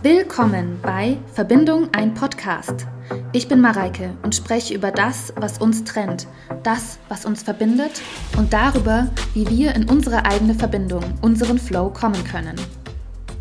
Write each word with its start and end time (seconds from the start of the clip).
Willkommen 0.00 0.78
bei 0.80 1.18
Verbindung 1.34 1.92
ein 1.92 2.14
Podcast. 2.14 2.86
Ich 3.32 3.48
bin 3.48 3.60
Mareike 3.60 4.16
und 4.22 4.32
spreche 4.32 4.72
über 4.72 4.92
das, 4.92 5.32
was 5.34 5.58
uns 5.58 5.82
trennt, 5.82 6.28
das, 6.62 7.00
was 7.08 7.24
uns 7.24 7.42
verbindet 7.42 8.00
und 8.36 8.52
darüber, 8.52 9.10
wie 9.34 9.50
wir 9.50 9.74
in 9.74 9.90
unsere 9.90 10.24
eigene 10.24 10.54
Verbindung, 10.54 11.02
unseren 11.20 11.58
Flow 11.58 11.90
kommen 11.90 12.22
können. 12.22 12.54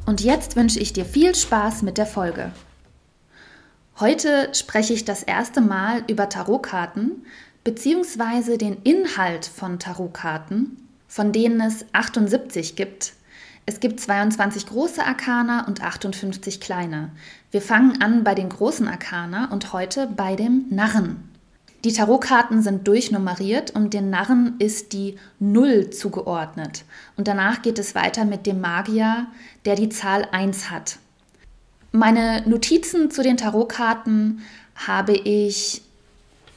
Und 0.07 0.21
jetzt 0.21 0.55
wünsche 0.55 0.79
ich 0.79 0.93
dir 0.93 1.05
viel 1.05 1.35
Spaß 1.35 1.83
mit 1.83 1.99
der 1.99 2.07
Folge. 2.07 2.51
Heute 3.99 4.49
spreche 4.55 4.93
ich 4.93 5.05
das 5.05 5.21
erste 5.21 5.61
Mal 5.61 6.05
über 6.07 6.27
Tarotkarten 6.27 7.23
bzw. 7.65 8.57
den 8.57 8.81
Inhalt 8.81 9.45
von 9.45 9.77
Tarotkarten, 9.77 10.89
von 11.07 11.31
denen 11.31 11.61
es 11.61 11.85
78 11.93 12.75
gibt 12.75 13.13
es 13.67 13.81
gibt 13.81 13.99
22 13.99 14.65
große 14.65 15.05
Arkana 15.05 15.67
und 15.67 15.83
58 15.83 16.61
kleine. 16.61 17.11
Wir 17.51 17.61
fangen 17.61 18.01
an 18.01 18.23
bei 18.23 18.33
den 18.33 18.47
großen 18.47 18.87
Arkana 18.87 19.51
und 19.51 19.73
heute 19.73 20.07
bei 20.07 20.37
dem 20.37 20.65
Narren. 20.69 21.29
Die 21.83 21.91
Tarotkarten 21.91 22.61
sind 22.61 22.87
durchnummeriert 22.87 23.71
und 23.71 23.93
den 23.93 24.09
Narren 24.09 24.55
ist 24.59 24.93
die 24.93 25.17
Null 25.39 25.89
zugeordnet. 25.89 26.85
Und 27.17 27.27
danach 27.27 27.61
geht 27.61 27.77
es 27.77 27.93
weiter 27.93 28.23
mit 28.23 28.45
dem 28.45 28.61
Magier, 28.61 29.27
der 29.65 29.75
die 29.75 29.89
Zahl 29.89 30.29
1 30.31 30.71
hat. 30.71 30.97
Meine 31.91 32.47
Notizen 32.47 33.11
zu 33.11 33.21
den 33.21 33.35
Tarotkarten 33.35 34.43
habe 34.75 35.13
ich 35.13 35.81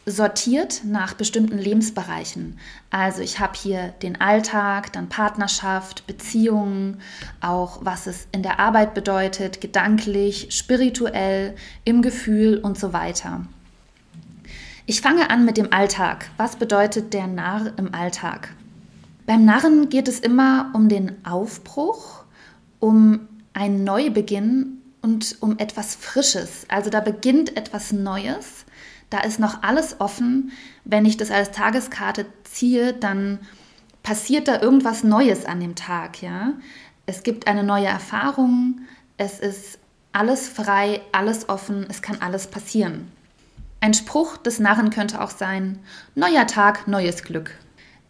sortiert 0.06 0.82
nach 0.84 1.14
bestimmten 1.14 1.58
Lebensbereichen. 1.58 2.58
Also 2.90 3.20
ich 3.22 3.38
habe 3.38 3.52
hier 3.56 3.94
den 4.02 4.20
Alltag, 4.20 4.92
dann 4.92 5.08
Partnerschaft, 5.08 6.06
Beziehungen, 6.06 7.00
auch 7.40 7.78
was 7.82 8.06
es 8.06 8.26
in 8.32 8.42
der 8.42 8.58
Arbeit 8.58 8.94
bedeutet, 8.94 9.60
gedanklich, 9.60 10.48
spirituell, 10.50 11.54
im 11.84 12.02
Gefühl 12.02 12.58
und 12.58 12.78
so 12.78 12.92
weiter. 12.92 13.42
Ich 14.86 15.02
fange 15.02 15.30
an 15.30 15.44
mit 15.44 15.56
dem 15.56 15.72
Alltag. 15.72 16.30
Was 16.36 16.56
bedeutet 16.56 17.12
der 17.12 17.26
Narr 17.26 17.72
im 17.76 17.94
Alltag? 17.94 18.52
Beim 19.26 19.44
Narren 19.44 19.88
geht 19.88 20.08
es 20.08 20.18
immer 20.18 20.70
um 20.74 20.88
den 20.88 21.24
Aufbruch, 21.24 22.24
um 22.80 23.28
einen 23.52 23.84
Neubeginn 23.84 24.78
und 25.02 25.36
um 25.40 25.58
etwas 25.58 25.94
Frisches. 25.94 26.66
Also 26.68 26.90
da 26.90 27.00
beginnt 27.00 27.56
etwas 27.56 27.92
Neues 27.92 28.59
da 29.10 29.20
ist 29.20 29.38
noch 29.40 29.62
alles 29.62 30.00
offen. 30.00 30.52
Wenn 30.84 31.04
ich 31.04 31.16
das 31.16 31.30
als 31.30 31.50
Tageskarte 31.50 32.26
ziehe, 32.44 32.92
dann 32.92 33.40
passiert 34.02 34.48
da 34.48 34.60
irgendwas 34.60 35.04
Neues 35.04 35.44
an 35.44 35.60
dem 35.60 35.74
Tag, 35.74 36.22
ja. 36.22 36.54
Es 37.06 37.22
gibt 37.22 37.46
eine 37.46 37.64
neue 37.64 37.86
Erfahrung, 37.86 38.82
es 39.16 39.40
ist 39.40 39.78
alles 40.12 40.48
frei, 40.48 41.00
alles 41.12 41.48
offen, 41.48 41.86
es 41.88 42.02
kann 42.02 42.18
alles 42.20 42.46
passieren. 42.46 43.10
Ein 43.80 43.94
Spruch 43.94 44.36
des 44.36 44.60
Narren 44.60 44.90
könnte 44.90 45.20
auch 45.20 45.30
sein, 45.30 45.78
neuer 46.14 46.46
Tag, 46.46 46.86
neues 46.86 47.22
Glück. 47.22 47.52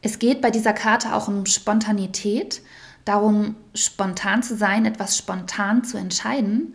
Es 0.02 0.18
geht 0.18 0.40
bei 0.40 0.50
dieser 0.50 0.72
Karte 0.72 1.14
auch 1.14 1.28
um 1.28 1.46
Spontanität, 1.46 2.62
darum, 3.04 3.56
spontan 3.74 4.42
zu 4.42 4.56
sein, 4.56 4.86
etwas 4.86 5.16
spontan 5.16 5.84
zu 5.84 5.96
entscheiden. 5.96 6.74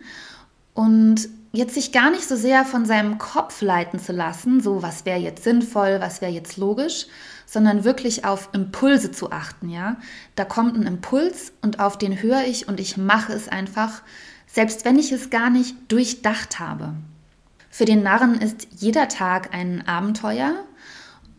Und 0.74 1.28
jetzt 1.56 1.74
sich 1.74 1.92
gar 1.92 2.10
nicht 2.10 2.28
so 2.28 2.36
sehr 2.36 2.64
von 2.64 2.86
seinem 2.86 3.18
Kopf 3.18 3.62
leiten 3.62 3.98
zu 3.98 4.12
lassen, 4.12 4.60
so 4.60 4.82
was 4.82 5.04
wäre 5.04 5.18
jetzt 5.18 5.44
sinnvoll, 5.44 5.98
was 6.00 6.20
wäre 6.20 6.32
jetzt 6.32 6.56
logisch, 6.56 7.06
sondern 7.46 7.84
wirklich 7.84 8.24
auf 8.24 8.50
Impulse 8.52 9.12
zu 9.12 9.32
achten, 9.32 9.68
ja? 9.68 9.96
Da 10.34 10.44
kommt 10.44 10.76
ein 10.76 10.86
Impuls 10.86 11.52
und 11.62 11.80
auf 11.80 11.98
den 11.98 12.22
höre 12.22 12.44
ich 12.44 12.68
und 12.68 12.80
ich 12.80 12.96
mache 12.96 13.32
es 13.32 13.48
einfach, 13.48 14.02
selbst 14.46 14.84
wenn 14.84 14.98
ich 14.98 15.12
es 15.12 15.30
gar 15.30 15.50
nicht 15.50 15.74
durchdacht 15.88 16.60
habe. 16.60 16.94
Für 17.70 17.84
den 17.84 18.02
Narren 18.02 18.40
ist 18.40 18.68
jeder 18.78 19.08
Tag 19.08 19.54
ein 19.54 19.86
Abenteuer 19.86 20.54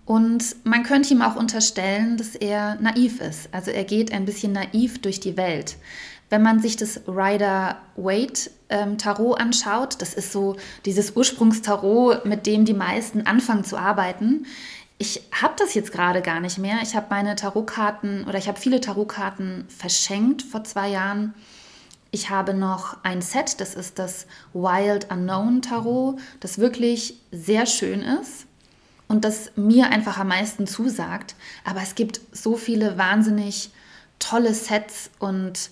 und 0.06 0.56
man 0.64 0.84
könnte 0.84 1.14
ihm 1.14 1.22
auch 1.22 1.36
unterstellen, 1.36 2.16
dass 2.16 2.36
er 2.36 2.76
naiv 2.76 3.20
ist. 3.20 3.50
Also 3.52 3.72
er 3.72 3.84
geht 3.84 4.14
ein 4.14 4.26
bisschen 4.26 4.54
naiv 4.54 5.02
durch 5.02 5.20
die 5.20 5.36
Welt. 5.36 5.76
Wenn 6.30 6.42
man 6.42 6.60
sich 6.60 6.76
das 6.76 7.02
Rider-Waite 7.08 8.52
ähm, 8.70 8.98
Tarot 8.98 9.40
anschaut, 9.40 10.02
das 10.02 10.14
ist 10.14 10.32
so 10.32 10.58
dieses 10.86 11.16
Ursprungstarot, 11.16 12.26
mit 12.26 12.46
dem 12.46 12.66
die 12.66 12.74
meisten 12.74 13.26
anfangen 13.26 13.64
zu 13.64 13.78
arbeiten. 13.78 14.46
Ich 14.98 15.22
habe 15.32 15.54
das 15.58 15.74
jetzt 15.74 15.92
gerade 15.92 16.22
gar 16.22 16.40
nicht 16.40 16.58
mehr. 16.58 16.80
Ich 16.82 16.96
habe 16.96 17.08
meine 17.10 17.36
Tarotkarten 17.36 18.26
oder 18.26 18.38
ich 18.38 18.48
habe 18.48 18.60
viele 18.60 18.82
Tarotkarten 18.82 19.66
verschenkt 19.70 20.42
vor 20.42 20.64
zwei 20.64 20.90
Jahren. 20.90 21.34
Ich 22.12 22.30
habe 22.30 22.54
noch 22.54 22.98
ein 23.04 23.22
Set, 23.22 23.60
das 23.60 23.76
ist 23.76 24.00
das 24.00 24.28
Wild 24.54 25.12
Unknown 25.12 25.62
Tarot, 25.62 26.20
das 26.40 26.58
wirklich 26.58 27.20
sehr 27.32 27.66
schön 27.66 28.02
ist 28.02 28.48
und 29.08 29.24
das 29.24 29.52
mir 29.56 29.90
einfach 29.90 30.18
am 30.18 30.30
meisten 30.30 30.68
zusagt. 30.68 31.36
Aber 31.64 31.82
es 31.82 31.96
gibt 31.96 32.22
so 32.32 32.56
viele 32.56 32.98
wahnsinnig 32.98 33.72
tolle 34.20 34.54
Sets 34.54 35.10
und 35.20 35.70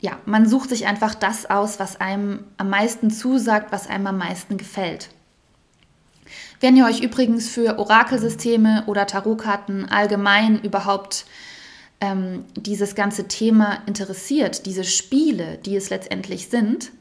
ja, 0.00 0.18
man 0.26 0.48
sucht 0.48 0.70
sich 0.70 0.86
einfach 0.86 1.14
das 1.14 1.46
aus, 1.46 1.78
was 1.78 2.00
einem 2.00 2.44
am 2.58 2.68
meisten 2.70 3.10
zusagt, 3.10 3.72
was 3.72 3.88
einem 3.88 4.06
am 4.08 4.18
meisten 4.18 4.58
gefällt. 4.58 5.08
Wenn 6.60 6.76
ihr 6.76 6.86
euch 6.86 7.00
übrigens 7.00 7.48
für 7.48 7.78
Orakelsysteme 7.78 8.84
oder 8.86 9.06
Tarotkarten 9.06 9.88
allgemein 9.88 10.60
überhaupt 10.60 11.26
ähm, 12.00 12.44
dieses 12.54 12.94
ganze 12.94 13.28
Thema 13.28 13.82
interessiert, 13.86 14.66
diese 14.66 14.84
Spiele, 14.84 15.58
die 15.58 15.76
es 15.76 15.90
letztendlich 15.90 16.48
sind, 16.48 16.92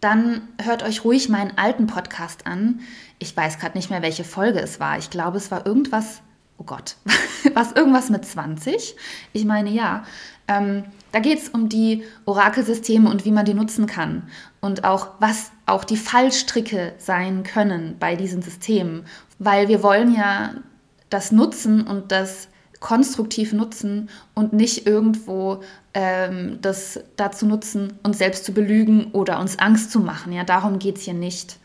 dann 0.00 0.48
hört 0.62 0.82
euch 0.82 1.04
ruhig 1.04 1.28
meinen 1.28 1.56
alten 1.56 1.86
Podcast 1.86 2.46
an. 2.46 2.80
Ich 3.18 3.34
weiß 3.34 3.58
gerade 3.58 3.76
nicht 3.76 3.90
mehr, 3.90 4.02
welche 4.02 4.24
Folge 4.24 4.60
es 4.60 4.80
war. 4.80 4.98
Ich 4.98 5.10
glaube, 5.10 5.38
es 5.38 5.50
war 5.50 5.66
irgendwas, 5.66 6.20
oh 6.64 6.66
Gott, 6.66 6.96
was 7.54 7.72
irgendwas 7.72 8.10
mit 8.10 8.24
20. 8.24 8.96
Ich 9.32 9.44
meine, 9.44 9.70
ja. 9.70 10.04
Ähm, 10.46 10.84
da 11.12 11.20
geht 11.20 11.38
es 11.38 11.48
um 11.48 11.68
die 11.68 12.04
Orakelsysteme 12.26 13.08
und 13.08 13.24
wie 13.24 13.30
man 13.30 13.46
die 13.46 13.54
nutzen 13.54 13.86
kann 13.86 14.24
und 14.60 14.84
auch 14.84 15.08
was 15.18 15.52
auch 15.64 15.84
die 15.84 15.96
Fallstricke 15.96 16.92
sein 16.98 17.44
können 17.44 17.96
bei 17.98 18.14
diesen 18.14 18.42
Systemen, 18.42 19.06
weil 19.38 19.68
wir 19.68 19.82
wollen 19.82 20.14
ja 20.14 20.54
das 21.08 21.32
nutzen 21.32 21.86
und 21.86 22.12
das 22.12 22.48
konstruktiv 22.80 23.54
nutzen 23.54 24.10
und 24.34 24.52
nicht 24.52 24.86
irgendwo 24.86 25.62
ähm, 25.94 26.58
das 26.60 27.00
dazu 27.16 27.46
nutzen, 27.46 27.94
uns 28.02 28.18
selbst 28.18 28.44
zu 28.44 28.52
belügen 28.52 29.12
oder 29.12 29.40
uns 29.40 29.58
Angst 29.58 29.90
zu 29.92 30.00
machen. 30.00 30.32
Ja, 30.34 30.44
darum 30.44 30.78
geht 30.78 30.98
es 30.98 31.04
hier 31.04 31.14
nicht. 31.14 31.56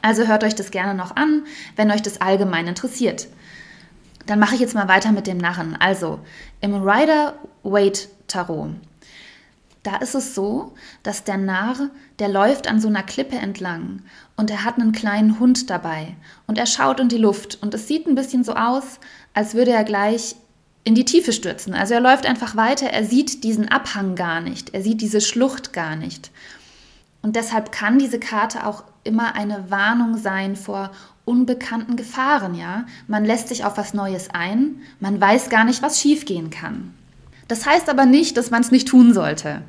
Also 0.00 0.26
hört 0.26 0.44
euch 0.44 0.54
das 0.54 0.70
gerne 0.70 0.94
noch 0.94 1.16
an, 1.16 1.42
wenn 1.76 1.90
euch 1.90 2.00
das 2.00 2.22
allgemein 2.22 2.66
interessiert. 2.68 3.28
Dann 4.26 4.38
mache 4.38 4.54
ich 4.54 4.60
jetzt 4.60 4.74
mal 4.74 4.88
weiter 4.88 5.12
mit 5.12 5.26
dem 5.26 5.38
Narren. 5.38 5.76
Also 5.78 6.20
im 6.60 6.74
Rider-Waite-Tarot 6.74 8.70
da 9.82 9.96
ist 9.96 10.14
es 10.14 10.34
so, 10.34 10.74
dass 11.02 11.24
der 11.24 11.38
Narr, 11.38 11.90
der 12.18 12.28
läuft 12.28 12.68
an 12.68 12.80
so 12.80 12.88
einer 12.88 13.02
Klippe 13.02 13.36
entlang 13.36 14.02
und 14.36 14.50
er 14.50 14.64
hat 14.64 14.78
einen 14.78 14.92
kleinen 14.92 15.40
Hund 15.40 15.70
dabei 15.70 16.14
und 16.46 16.56
er 16.56 16.66
schaut 16.66 17.00
in 17.00 17.08
die 17.08 17.18
Luft 17.18 17.58
und 17.60 17.74
es 17.74 17.88
sieht 17.88 18.06
ein 18.06 18.14
bisschen 18.14 18.44
so 18.44 18.54
aus, 18.54 19.00
als 19.34 19.54
würde 19.54 19.72
er 19.72 19.84
gleich 19.84 20.36
in 20.84 20.94
die 20.94 21.04
Tiefe 21.04 21.32
stürzen. 21.32 21.74
Also 21.74 21.94
er 21.94 22.00
läuft 22.00 22.26
einfach 22.26 22.54
weiter, 22.54 22.86
er 22.86 23.04
sieht 23.04 23.42
diesen 23.42 23.68
Abhang 23.68 24.14
gar 24.14 24.40
nicht, 24.40 24.72
er 24.72 24.82
sieht 24.82 25.00
diese 25.00 25.20
Schlucht 25.20 25.72
gar 25.72 25.96
nicht. 25.96 26.30
Und 27.22 27.36
deshalb 27.36 27.72
kann 27.72 27.98
diese 27.98 28.18
Karte 28.18 28.66
auch 28.66 28.84
immer 29.04 29.34
eine 29.34 29.70
Warnung 29.70 30.16
sein 30.16 30.54
vor 30.54 30.90
unbekannten 31.24 31.96
Gefahren, 31.96 32.54
ja? 32.54 32.86
Man 33.06 33.24
lässt 33.24 33.48
sich 33.48 33.64
auf 33.64 33.76
was 33.76 33.94
Neues 33.94 34.30
ein, 34.30 34.76
man 35.00 35.20
weiß 35.20 35.50
gar 35.50 35.64
nicht, 35.64 35.82
was 35.82 36.00
schiefgehen 36.00 36.50
kann. 36.50 36.94
Das 37.48 37.66
heißt 37.66 37.88
aber 37.88 38.06
nicht, 38.06 38.36
dass 38.36 38.50
man 38.50 38.62
es 38.62 38.70
nicht 38.70 38.88
tun 38.88 39.12
sollte. 39.12 39.62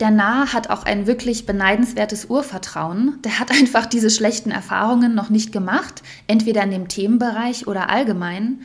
Der 0.00 0.10
Narr 0.10 0.52
hat 0.52 0.70
auch 0.70 0.84
ein 0.84 1.06
wirklich 1.06 1.44
beneidenswertes 1.44 2.26
Urvertrauen. 2.26 3.18
Der 3.24 3.38
hat 3.38 3.50
einfach 3.58 3.86
diese 3.86 4.10
schlechten 4.10 4.50
Erfahrungen 4.50 5.14
noch 5.14 5.30
nicht 5.30 5.52
gemacht, 5.52 6.02
entweder 6.26 6.62
in 6.62 6.70
dem 6.70 6.88
Themenbereich 6.88 7.66
oder 7.66 7.90
allgemein. 7.90 8.60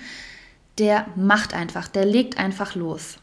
Der 0.79 1.05
macht 1.15 1.53
einfach, 1.53 1.87
der 1.87 2.05
legt 2.05 2.37
einfach 2.37 2.75
los. 2.75 3.17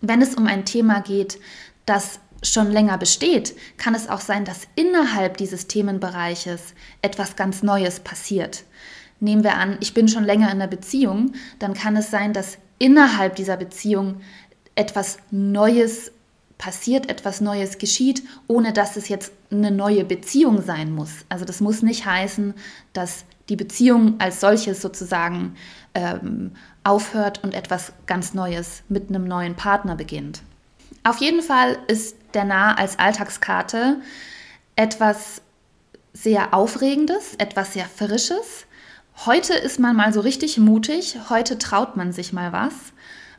Wenn 0.00 0.22
es 0.22 0.34
um 0.34 0.46
ein 0.46 0.64
Thema 0.64 1.00
geht, 1.00 1.38
das 1.86 2.20
schon 2.44 2.70
länger 2.70 2.98
besteht, 2.98 3.56
kann 3.76 3.94
es 3.94 4.08
auch 4.08 4.20
sein, 4.20 4.44
dass 4.44 4.68
innerhalb 4.76 5.36
dieses 5.36 5.66
Themenbereiches 5.66 6.74
etwas 7.02 7.36
ganz 7.36 7.62
Neues 7.62 8.00
passiert. 8.00 8.64
Nehmen 9.20 9.44
wir 9.44 9.56
an, 9.56 9.78
ich 9.80 9.94
bin 9.94 10.08
schon 10.08 10.24
länger 10.24 10.46
in 10.46 10.60
einer 10.60 10.66
Beziehung, 10.66 11.32
dann 11.58 11.74
kann 11.74 11.96
es 11.96 12.10
sein, 12.10 12.32
dass 12.32 12.58
innerhalb 12.78 13.36
dieser 13.36 13.56
Beziehung 13.56 14.20
etwas 14.74 15.18
Neues 15.30 16.12
passiert, 16.58 17.08
etwas 17.10 17.40
Neues 17.40 17.78
geschieht, 17.78 18.22
ohne 18.46 18.72
dass 18.72 18.96
es 18.96 19.08
jetzt 19.08 19.32
eine 19.50 19.70
neue 19.70 20.04
Beziehung 20.04 20.62
sein 20.62 20.92
muss. 20.92 21.24
Also 21.28 21.44
das 21.44 21.60
muss 21.60 21.82
nicht 21.82 22.06
heißen, 22.06 22.54
dass 22.92 23.24
die 23.48 23.56
Beziehung 23.56 24.14
als 24.18 24.40
solches 24.40 24.80
sozusagen 24.80 25.56
ähm, 25.94 26.52
aufhört 26.82 27.42
und 27.44 27.54
etwas 27.54 27.92
ganz 28.06 28.34
Neues 28.34 28.82
mit 28.88 29.08
einem 29.08 29.24
neuen 29.24 29.54
Partner 29.54 29.96
beginnt. 29.96 30.42
Auf 31.04 31.18
jeden 31.18 31.42
Fall 31.42 31.78
ist 31.86 32.16
der 32.32 32.44
Nah 32.44 32.74
als 32.74 32.98
Alltagskarte 32.98 34.00
etwas 34.74 35.42
sehr 36.14 36.54
Aufregendes, 36.54 37.34
etwas 37.36 37.74
sehr 37.74 37.84
Frisches. 37.84 38.64
Heute 39.26 39.52
ist 39.52 39.78
man 39.78 39.94
mal 39.94 40.14
so 40.14 40.20
richtig 40.20 40.56
mutig, 40.56 41.18
heute 41.28 41.58
traut 41.58 41.96
man 41.96 42.12
sich 42.12 42.32
mal 42.32 42.52
was. 42.52 42.72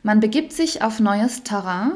Man 0.04 0.20
begibt 0.20 0.52
sich 0.52 0.82
auf 0.82 1.00
neues 1.00 1.42
Terrain 1.42 1.94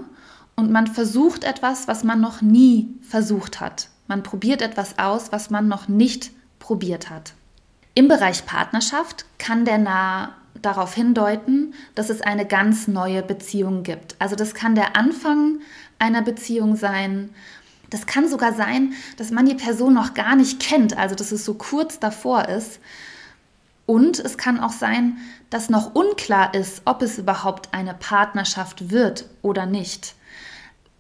und 0.57 0.73
man 0.73 0.89
versucht 0.89 1.45
etwas, 1.45 1.87
was 1.87 2.03
man 2.03 2.21
noch 2.21 2.43
nie 2.43 2.89
versucht 3.09 3.61
hat. 3.61 3.89
Man 4.09 4.25
probiert 4.25 4.63
etwas 4.63 4.99
aus, 4.99 5.31
was 5.31 5.51
man 5.51 5.69
noch 5.69 5.87
nicht 5.87 6.33
probiert 6.59 7.11
hat. 7.11 7.35
Im 7.95 8.09
Bereich 8.09 8.45
Partnerschaft 8.45 9.25
kann 9.39 9.65
der 9.65 9.79
Nah 9.79 10.35
darauf 10.63 10.95
hindeuten, 10.95 11.75
dass 11.95 12.11
es 12.11 12.21
eine 12.21 12.47
ganz 12.47 12.89
neue 12.89 13.23
Beziehung 13.23 13.83
gibt. 13.83 14.17
Also 14.19 14.37
das 14.37 14.55
kann 14.55 14.75
der 14.75 14.97
Anfang 14.97 15.61
einer 15.99 16.23
Beziehung 16.23 16.77
sein. 16.77 17.31
Das 17.91 18.07
kann 18.07 18.29
sogar 18.29 18.55
sein, 18.55 18.93
dass 19.17 19.31
man 19.31 19.47
die 19.47 19.55
Person 19.55 19.95
noch 19.95 20.15
gar 20.15 20.37
nicht 20.37 20.61
kennt, 20.61 20.97
also 20.97 21.15
dass 21.15 21.33
es 21.33 21.45
so 21.45 21.55
kurz 21.55 21.99
davor 21.99 22.49
ist. 22.49 22.81
Und 23.87 24.21
es 24.21 24.39
kann 24.39 24.61
auch 24.61 24.73
sein, 24.73 25.19
dass 25.51 25.69
noch 25.69 25.95
unklar 25.95 26.55
ist, 26.55 26.83
ob 26.85 27.03
es 27.03 27.19
überhaupt 27.19 27.75
eine 27.75 27.95
Partnerschaft 27.95 28.91
wird 28.91 29.29
oder 29.43 29.67
nicht. 29.67 30.15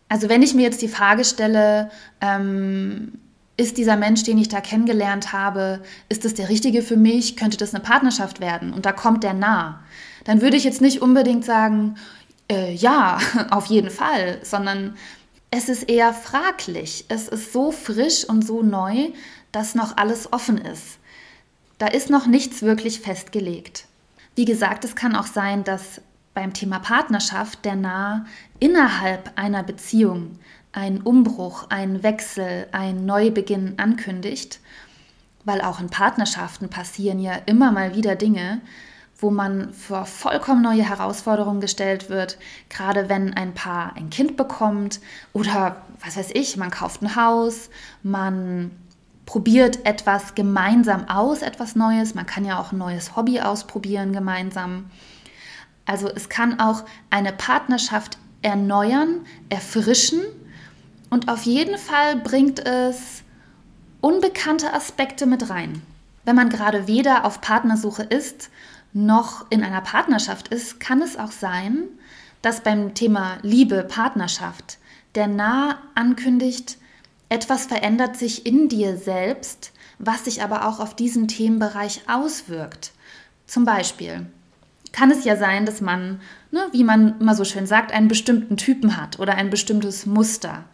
Also 0.09 0.29
wenn 0.29 0.43
ich 0.43 0.55
mir 0.55 0.62
jetzt 0.62 0.83
die 0.83 0.89
Frage 0.89 1.25
stelle, 1.25 1.91
ähm, 2.21 3.12
ist 3.61 3.77
dieser 3.77 3.99
Mensch, 3.99 4.23
den 4.23 4.39
ich 4.39 4.49
da 4.49 4.62
kennengelernt 4.62 5.35
habe, 5.35 5.83
ist 6.09 6.25
es 6.25 6.33
der 6.33 6.49
richtige 6.49 6.81
für 6.81 6.97
mich? 6.97 7.37
Könnte 7.37 7.59
das 7.59 7.75
eine 7.75 7.85
Partnerschaft 7.85 8.41
werden? 8.41 8.73
Und 8.73 8.87
da 8.87 8.93
kommt 8.93 9.23
der 9.23 9.35
nah. 9.35 9.81
Dann 10.25 10.41
würde 10.41 10.57
ich 10.57 10.65
jetzt 10.65 10.81
nicht 10.81 11.03
unbedingt 11.03 11.45
sagen, 11.45 11.97
äh, 12.51 12.73
ja, 12.73 13.19
auf 13.51 13.67
jeden 13.67 13.91
Fall, 13.91 14.39
sondern 14.43 14.97
es 15.51 15.69
ist 15.69 15.91
eher 15.91 16.15
fraglich. 16.15 17.05
Es 17.09 17.29
ist 17.29 17.53
so 17.53 17.71
frisch 17.71 18.25
und 18.25 18.47
so 18.47 18.62
neu, 18.62 19.11
dass 19.53 19.75
noch 19.75 19.99
alles 19.99 20.33
offen 20.33 20.57
ist. 20.57 20.99
Da 21.77 21.87
ist 21.87 22.09
noch 22.09 22.27
nichts 22.27 22.62
wirklich 22.62 23.01
festgelegt. 23.01 23.85
Wie 24.37 24.47
gesagt, 24.47 24.87
es 24.87 24.97
kann 24.97 25.15
auch 25.15 25.27
sein, 25.27 25.65
dass 25.65 26.01
beim 26.33 26.55
Thema 26.55 26.79
Partnerschaft 26.79 27.67
der 27.67 27.77
Nah 27.77 28.25
innerhalb 28.59 29.33
einer 29.37 29.62
Beziehung 29.62 30.39
einen 30.72 31.00
Umbruch, 31.00 31.69
einen 31.70 32.02
Wechsel, 32.02 32.67
einen 32.72 33.06
Neubeginn 33.06 33.75
ankündigt, 33.78 34.61
weil 35.44 35.61
auch 35.61 35.81
in 35.81 35.90
Partnerschaften 35.90 36.69
passieren 36.69 37.19
ja 37.19 37.34
immer 37.46 37.72
mal 37.72 37.94
wieder 37.96 38.14
Dinge, 38.14 38.61
wo 39.19 39.31
man 39.31 39.72
vor 39.72 40.06
vollkommen 40.06 40.62
neue 40.62 40.88
Herausforderungen 40.88 41.61
gestellt 41.61 42.08
wird, 42.08 42.38
gerade 42.69 43.08
wenn 43.08 43.34
ein 43.34 43.55
Paar 43.55 43.94
ein 43.96 44.11
Kind 44.11 44.37
bekommt 44.37 45.00
oder 45.32 45.82
was 46.02 46.17
weiß 46.17 46.31
ich, 46.34 46.56
man 46.56 46.70
kauft 46.70 47.02
ein 47.02 47.16
Haus, 47.16 47.69
man 48.02 48.70
probiert 49.26 49.84
etwas 49.84 50.34
gemeinsam 50.34 51.08
aus, 51.08 51.43
etwas 51.43 51.76
Neues, 51.76 52.14
man 52.14 52.26
kann 52.26 52.44
ja 52.44 52.58
auch 52.58 52.73
ein 52.73 52.78
neues 52.78 53.14
Hobby 53.16 53.40
ausprobieren 53.40 54.12
gemeinsam. 54.12 54.90
Also 55.84 56.08
es 56.08 56.28
kann 56.28 56.58
auch 56.58 56.84
eine 57.11 57.32
Partnerschaft 57.32 58.19
erneuern, 58.43 59.26
erfrischen 59.49 60.23
und 61.11 61.29
auf 61.29 61.43
jeden 61.43 61.77
Fall 61.77 62.17
bringt 62.17 62.61
es 62.61 63.23
unbekannte 64.01 64.73
Aspekte 64.73 65.27
mit 65.27 65.51
rein. 65.51 65.83
Wenn 66.25 66.37
man 66.37 66.49
gerade 66.49 66.87
weder 66.87 67.25
auf 67.25 67.41
Partnersuche 67.41 68.05
ist, 68.05 68.51
noch 68.93 69.51
in 69.51 69.62
einer 69.62 69.81
Partnerschaft 69.81 70.49
ist, 70.49 70.81
kann 70.81 71.03
es 71.03 71.19
auch 71.19 71.33
sein, 71.33 71.85
dass 72.43 72.62
beim 72.62 72.95
Thema 72.95 73.39
Liebe, 73.43 73.85
Partnerschaft, 73.85 74.79
der 75.15 75.27
nah 75.27 75.79
ankündigt, 75.95 76.79
etwas 77.29 77.67
verändert 77.67 78.17
sich 78.17 78.47
in 78.47 78.69
dir 78.69 78.97
selbst, 78.97 79.73
was 79.99 80.25
sich 80.25 80.43
aber 80.43 80.67
auch 80.67 80.81
auf 80.81 80.97
diesen 80.97 81.29
Themenbereich 81.29 82.03
auswirkt. 82.09 82.93
Zum 83.47 83.65
Beispiel 83.65 84.27
kann 84.92 85.10
es 85.10 85.25
ja 85.25 85.37
sein, 85.37 85.66
dass 85.66 85.81
man, 85.81 86.20
ne, 86.50 86.60
wie 86.72 86.84
man 86.84 87.20
immer 87.20 87.34
so 87.34 87.44
schön 87.44 87.66
sagt, 87.66 87.92
einen 87.92 88.08
bestimmten 88.08 88.56
Typen 88.56 88.96
hat 88.96 89.19
oder 89.19 89.34
ein 89.34 89.50
bestimmtes 89.50 90.06
Muster 90.06 90.64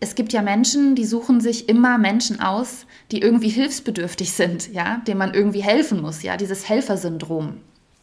es 0.00 0.14
gibt 0.14 0.32
ja 0.32 0.42
Menschen, 0.42 0.94
die 0.94 1.06
suchen 1.06 1.40
sich 1.40 1.68
immer 1.68 1.98
Menschen 1.98 2.40
aus, 2.40 2.86
die 3.10 3.20
irgendwie 3.20 3.48
hilfsbedürftig 3.48 4.32
sind, 4.32 4.72
ja, 4.72 5.00
denen 5.06 5.18
man 5.18 5.34
irgendwie 5.34 5.62
helfen 5.62 6.02
muss, 6.02 6.22
ja, 6.22 6.36
dieses 6.36 6.68
Helfersyndrom. 6.68 7.60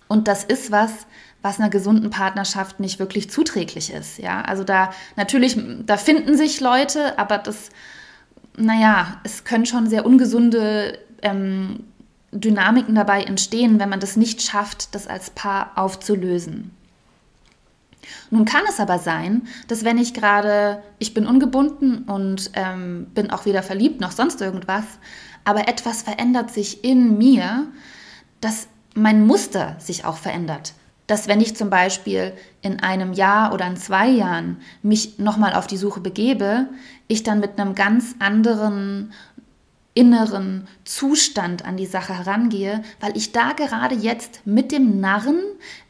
Und 0.07 0.27
das 0.27 0.43
ist 0.43 0.71
was, 0.71 0.91
was 1.41 1.59
einer 1.59 1.69
gesunden 1.69 2.09
Partnerschaft 2.09 2.79
nicht 2.79 2.99
wirklich 2.99 3.29
zuträglich 3.29 3.91
ist, 3.93 4.17
ja. 4.17 4.41
Also 4.41 4.63
da 4.63 4.91
natürlich, 5.15 5.57
da 5.85 5.97
finden 5.97 6.35
sich 6.35 6.59
Leute, 6.61 7.19
aber 7.19 7.37
das, 7.37 7.69
naja, 8.57 9.19
es 9.23 9.43
können 9.43 9.65
schon 9.65 9.87
sehr 9.87 10.05
ungesunde 10.05 10.97
ähm, 11.21 11.83
Dynamiken 12.33 12.95
dabei 12.95 13.24
entstehen, 13.24 13.80
wenn 13.80 13.89
man 13.89 14.00
das 14.00 14.18
nicht 14.18 14.41
schafft, 14.41 14.94
das 14.95 15.07
als 15.07 15.30
Paar 15.30 15.71
aufzulösen. 15.75 16.71
Nun 18.30 18.45
kann 18.45 18.63
es 18.68 18.80
aber 18.80 19.00
sein, 19.00 19.44
dass 19.68 19.83
wenn 19.83 19.97
ich 19.97 20.13
gerade, 20.13 20.83
ich 21.00 21.13
bin 21.13 21.25
ungebunden 21.25 22.03
und 22.03 22.51
ähm, 22.53 23.07
bin 23.13 23.31
auch 23.31 23.45
weder 23.45 23.63
verliebt 23.63 24.01
noch 24.01 24.12
sonst 24.12 24.41
irgendwas, 24.41 24.83
aber 25.45 25.68
etwas 25.68 26.01
verändert 26.01 26.51
sich 26.51 26.83
in 26.83 27.18
mir, 27.18 27.68
dass 28.41 28.68
mein 28.95 29.25
Muster 29.25 29.75
sich 29.80 30.06
auch 30.06 30.18
verändert. 30.18 30.74
Dass 31.07 31.27
wenn 31.27 31.41
ich 31.41 31.56
zum 31.56 31.69
Beispiel 31.69 32.33
in 32.62 32.80
einem 32.80 33.13
Jahr 33.13 33.53
oder 33.53 33.68
in 33.68 33.75
zwei 33.75 34.07
Jahren 34.07 34.57
mich 34.81 35.19
nochmal 35.19 35.53
auf 35.53 35.68
die 35.68 35.77
Suche 35.77 36.00
begebe, 36.00 36.68
ich 37.07 37.24
dann 37.24 37.39
mit 37.39 37.59
einem 37.59 37.75
ganz 37.75 38.15
anderen 38.19 39.12
inneren 39.94 40.68
Zustand 40.86 41.66
an 41.66 41.78
die 41.78 41.86
Sache 41.86 42.18
herangehe, 42.18 42.84
weil 43.00 43.16
ich 43.16 43.31
da 43.31 43.54
gerade 43.54 43.95
jetzt 43.95 44.42
mit 44.45 44.72
dem 44.72 45.00
Narren 45.00 45.40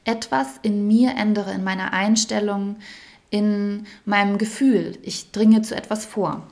etwas 0.04 0.48
in 0.62 0.88
mir 0.88 1.12
ändere, 1.12 1.54
in 1.54 1.64
meiner 1.64 1.94
Einstellung, 1.94 2.78
in 3.30 3.86
meinem 4.06 4.38
Gefühl. 4.38 4.98
Ich 5.02 5.32
dringe 5.32 5.62
zu 5.62 5.76
etwas 5.76 6.06
vor. 6.06 6.46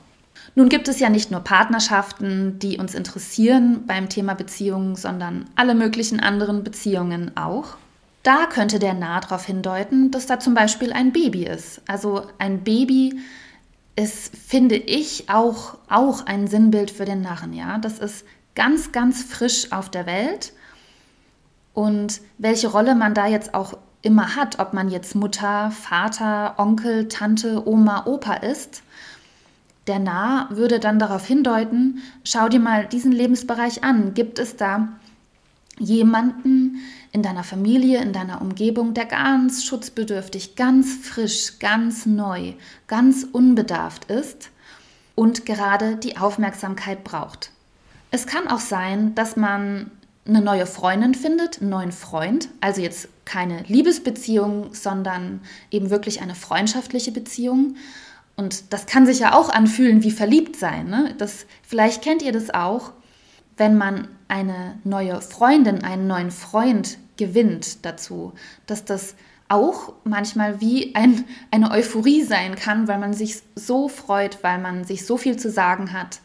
Nun 0.54 0.68
gibt 0.68 0.88
es 0.88 0.98
ja 0.98 1.08
nicht 1.08 1.30
nur 1.30 1.40
Partnerschaften, 1.40 2.58
die 2.58 2.78
uns 2.78 2.94
interessieren 2.94 3.84
beim 3.86 4.08
Thema 4.08 4.34
Beziehungen, 4.34 4.96
sondern 4.96 5.46
alle 5.54 5.74
möglichen 5.74 6.20
anderen 6.20 6.64
Beziehungen 6.64 7.36
auch. 7.36 7.76
Da 8.22 8.46
könnte 8.46 8.78
der 8.78 8.94
Nah 8.94 9.20
darauf 9.20 9.46
hindeuten, 9.46 10.10
dass 10.10 10.26
da 10.26 10.38
zum 10.38 10.54
Beispiel 10.54 10.92
ein 10.92 11.12
Baby 11.12 11.44
ist. 11.44 11.80
Also 11.86 12.26
ein 12.38 12.62
Baby 12.64 13.18
ist, 13.96 14.36
finde 14.36 14.76
ich, 14.76 15.28
auch, 15.28 15.76
auch 15.88 16.26
ein 16.26 16.46
Sinnbild 16.46 16.90
für 16.90 17.04
den 17.04 17.22
Narren. 17.22 17.52
Ja? 17.52 17.78
Das 17.78 17.98
ist 17.98 18.24
ganz, 18.54 18.92
ganz 18.92 19.22
frisch 19.22 19.72
auf 19.72 19.90
der 19.90 20.06
Welt. 20.06 20.52
Und 21.74 22.20
welche 22.38 22.68
Rolle 22.68 22.94
man 22.94 23.14
da 23.14 23.26
jetzt 23.26 23.54
auch 23.54 23.76
immer 24.02 24.36
hat, 24.36 24.58
ob 24.58 24.72
man 24.72 24.90
jetzt 24.90 25.14
Mutter, 25.14 25.70
Vater, 25.70 26.54
Onkel, 26.58 27.08
Tante, 27.08 27.66
Oma, 27.66 28.04
Opa 28.06 28.34
ist, 28.34 28.82
der 29.86 29.98
Nah 29.98 30.48
würde 30.50 30.78
dann 30.78 30.98
darauf 30.98 31.26
hindeuten, 31.26 32.02
schau 32.24 32.48
dir 32.48 32.60
mal 32.60 32.86
diesen 32.86 33.12
Lebensbereich 33.12 33.82
an. 33.82 34.14
Gibt 34.14 34.38
es 34.38 34.56
da 34.56 34.88
jemanden 35.78 36.80
in 37.12 37.22
deiner 37.22 37.44
Familie, 37.44 38.00
in 38.00 38.12
deiner 38.12 38.40
Umgebung, 38.40 38.94
der 38.94 39.06
ganz 39.06 39.64
schutzbedürftig, 39.64 40.56
ganz 40.56 40.94
frisch, 41.02 41.58
ganz 41.58 42.06
neu, 42.06 42.54
ganz 42.86 43.26
unbedarft 43.30 44.10
ist 44.10 44.50
und 45.14 45.46
gerade 45.46 45.96
die 45.96 46.16
Aufmerksamkeit 46.16 47.04
braucht. 47.04 47.50
Es 48.10 48.26
kann 48.26 48.48
auch 48.48 48.60
sein, 48.60 49.14
dass 49.14 49.36
man 49.36 49.90
eine 50.26 50.40
neue 50.40 50.66
Freundin 50.66 51.14
findet, 51.14 51.60
einen 51.60 51.70
neuen 51.70 51.92
Freund, 51.92 52.48
also 52.60 52.80
jetzt 52.80 53.08
keine 53.24 53.62
Liebesbeziehung, 53.66 54.74
sondern 54.74 55.40
eben 55.70 55.90
wirklich 55.90 56.22
eine 56.22 56.34
freundschaftliche 56.34 57.10
Beziehung. 57.10 57.76
Und 58.36 58.72
das 58.72 58.86
kann 58.86 59.04
sich 59.04 59.18
ja 59.18 59.34
auch 59.34 59.48
anfühlen 59.48 60.02
wie 60.02 60.10
verliebt 60.10 60.56
sein. 60.56 60.88
Ne? 60.88 61.14
Das, 61.18 61.46
vielleicht 61.62 62.02
kennt 62.02 62.22
ihr 62.22 62.32
das 62.32 62.50
auch, 62.50 62.92
wenn 63.56 63.76
man 63.76 64.08
eine 64.28 64.78
neue 64.84 65.20
Freundin, 65.20 65.84
einen 65.84 66.06
neuen 66.06 66.30
Freund 66.30 66.98
gewinnt 67.16 67.84
dazu, 67.84 68.32
dass 68.66 68.84
das 68.84 69.14
auch 69.48 69.92
manchmal 70.04 70.60
wie 70.60 70.94
ein, 70.94 71.24
eine 71.50 71.70
Euphorie 71.70 72.22
sein 72.22 72.54
kann, 72.56 72.88
weil 72.88 72.98
man 72.98 73.12
sich 73.12 73.42
so 73.54 73.88
freut, 73.88 74.42
weil 74.42 74.58
man 74.58 74.84
sich 74.84 75.04
so 75.04 75.18
viel 75.18 75.36
zu 75.36 75.50
sagen 75.50 75.92
hat, 75.92 76.20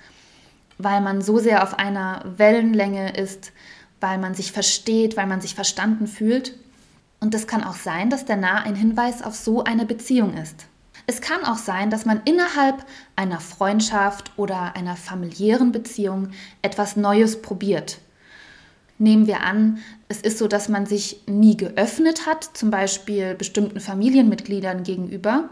weil 0.77 1.01
man 1.01 1.21
so 1.21 1.37
sehr 1.39 1.63
auf 1.63 1.77
einer 1.77 2.23
Wellenlänge 2.37 3.17
ist, 3.17 3.51
weil 3.99 4.17
man 4.17 4.33
sich 4.33 4.53
versteht, 4.53 5.17
weil 5.17 5.27
man 5.27 5.41
sich 5.41 5.55
verstanden 5.55 6.07
fühlt. 6.07 6.57
Und 7.19 7.35
es 7.35 7.47
kann 7.47 7.63
auch 7.63 7.75
sein, 7.75 8.09
dass 8.09 8.25
der 8.25 8.37
Nah 8.37 8.61
ein 8.61 8.75
Hinweis 8.75 9.21
auf 9.21 9.35
so 9.35 9.63
eine 9.63 9.85
Beziehung 9.85 10.35
ist. 10.37 10.67
Es 11.09 11.21
kann 11.21 11.45
auch 11.45 11.57
sein, 11.57 11.89
dass 11.89 12.05
man 12.05 12.21
innerhalb 12.25 12.85
einer 13.15 13.39
Freundschaft 13.39 14.33
oder 14.35 14.75
einer 14.75 14.97
familiären 14.97 15.71
Beziehung 15.71 16.31
etwas 16.61 16.97
Neues 16.97 17.41
probiert. 17.41 17.99
Nehmen 18.99 19.25
wir 19.25 19.41
an, 19.41 19.77
es 20.09 20.19
ist 20.19 20.37
so, 20.37 20.49
dass 20.49 20.67
man 20.67 20.85
sich 20.85 21.21
nie 21.25 21.55
geöffnet 21.55 22.25
hat, 22.25 22.43
zum 22.43 22.71
Beispiel 22.71 23.35
bestimmten 23.35 23.79
Familienmitgliedern 23.79 24.83
gegenüber. 24.83 25.49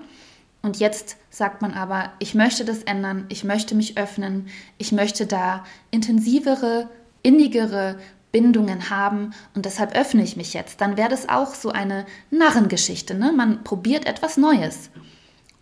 Und 0.61 0.79
jetzt 0.79 1.15
sagt 1.29 1.61
man 1.61 1.73
aber, 1.73 2.11
ich 2.19 2.35
möchte 2.35 2.65
das 2.65 2.83
ändern, 2.83 3.25
ich 3.29 3.45
möchte 3.45 3.75
mich 3.75 3.97
öffnen, 3.97 4.47
ich 4.77 4.91
möchte 4.91 5.25
da 5.25 5.63
intensivere, 5.89 6.89
innigere 7.21 7.97
Bindungen 8.33 8.89
haben 8.89 9.33
und 9.53 9.65
deshalb 9.65 9.95
öffne 9.95 10.21
ich 10.21 10.35
mich 10.35 10.53
jetzt. 10.53 10.81
Dann 10.81 10.97
wäre 10.97 11.07
das 11.07 11.29
auch 11.29 11.55
so 11.55 11.69
eine 11.69 12.05
Narrengeschichte. 12.31 13.13
Ne? 13.13 13.31
Man 13.31 13.63
probiert 13.63 14.05
etwas 14.05 14.35
Neues. 14.35 14.89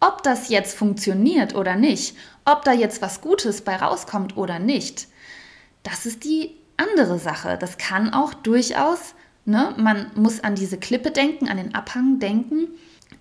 Ob 0.05 0.23
das 0.23 0.49
jetzt 0.49 0.75
funktioniert 0.75 1.55
oder 1.55 1.75
nicht, 1.75 2.17
ob 2.45 2.63
da 2.65 2.73
jetzt 2.73 3.01
was 3.01 3.21
Gutes 3.21 3.61
bei 3.61 3.75
rauskommt 3.75 4.35
oder 4.35 4.59
nicht, 4.59 5.07
das 5.83 6.05
ist 6.05 6.23
die 6.23 6.51
andere 6.77 7.19
Sache. 7.19 7.57
Das 7.59 7.77
kann 7.77 8.13
auch 8.13 8.33
durchaus, 8.33 9.15
ne? 9.45 9.73
man 9.77 10.11
muss 10.15 10.43
an 10.43 10.55
diese 10.55 10.77
Klippe 10.77 11.11
denken, 11.11 11.47
an 11.47 11.57
den 11.57 11.75
Abhang 11.75 12.19
denken 12.19 12.69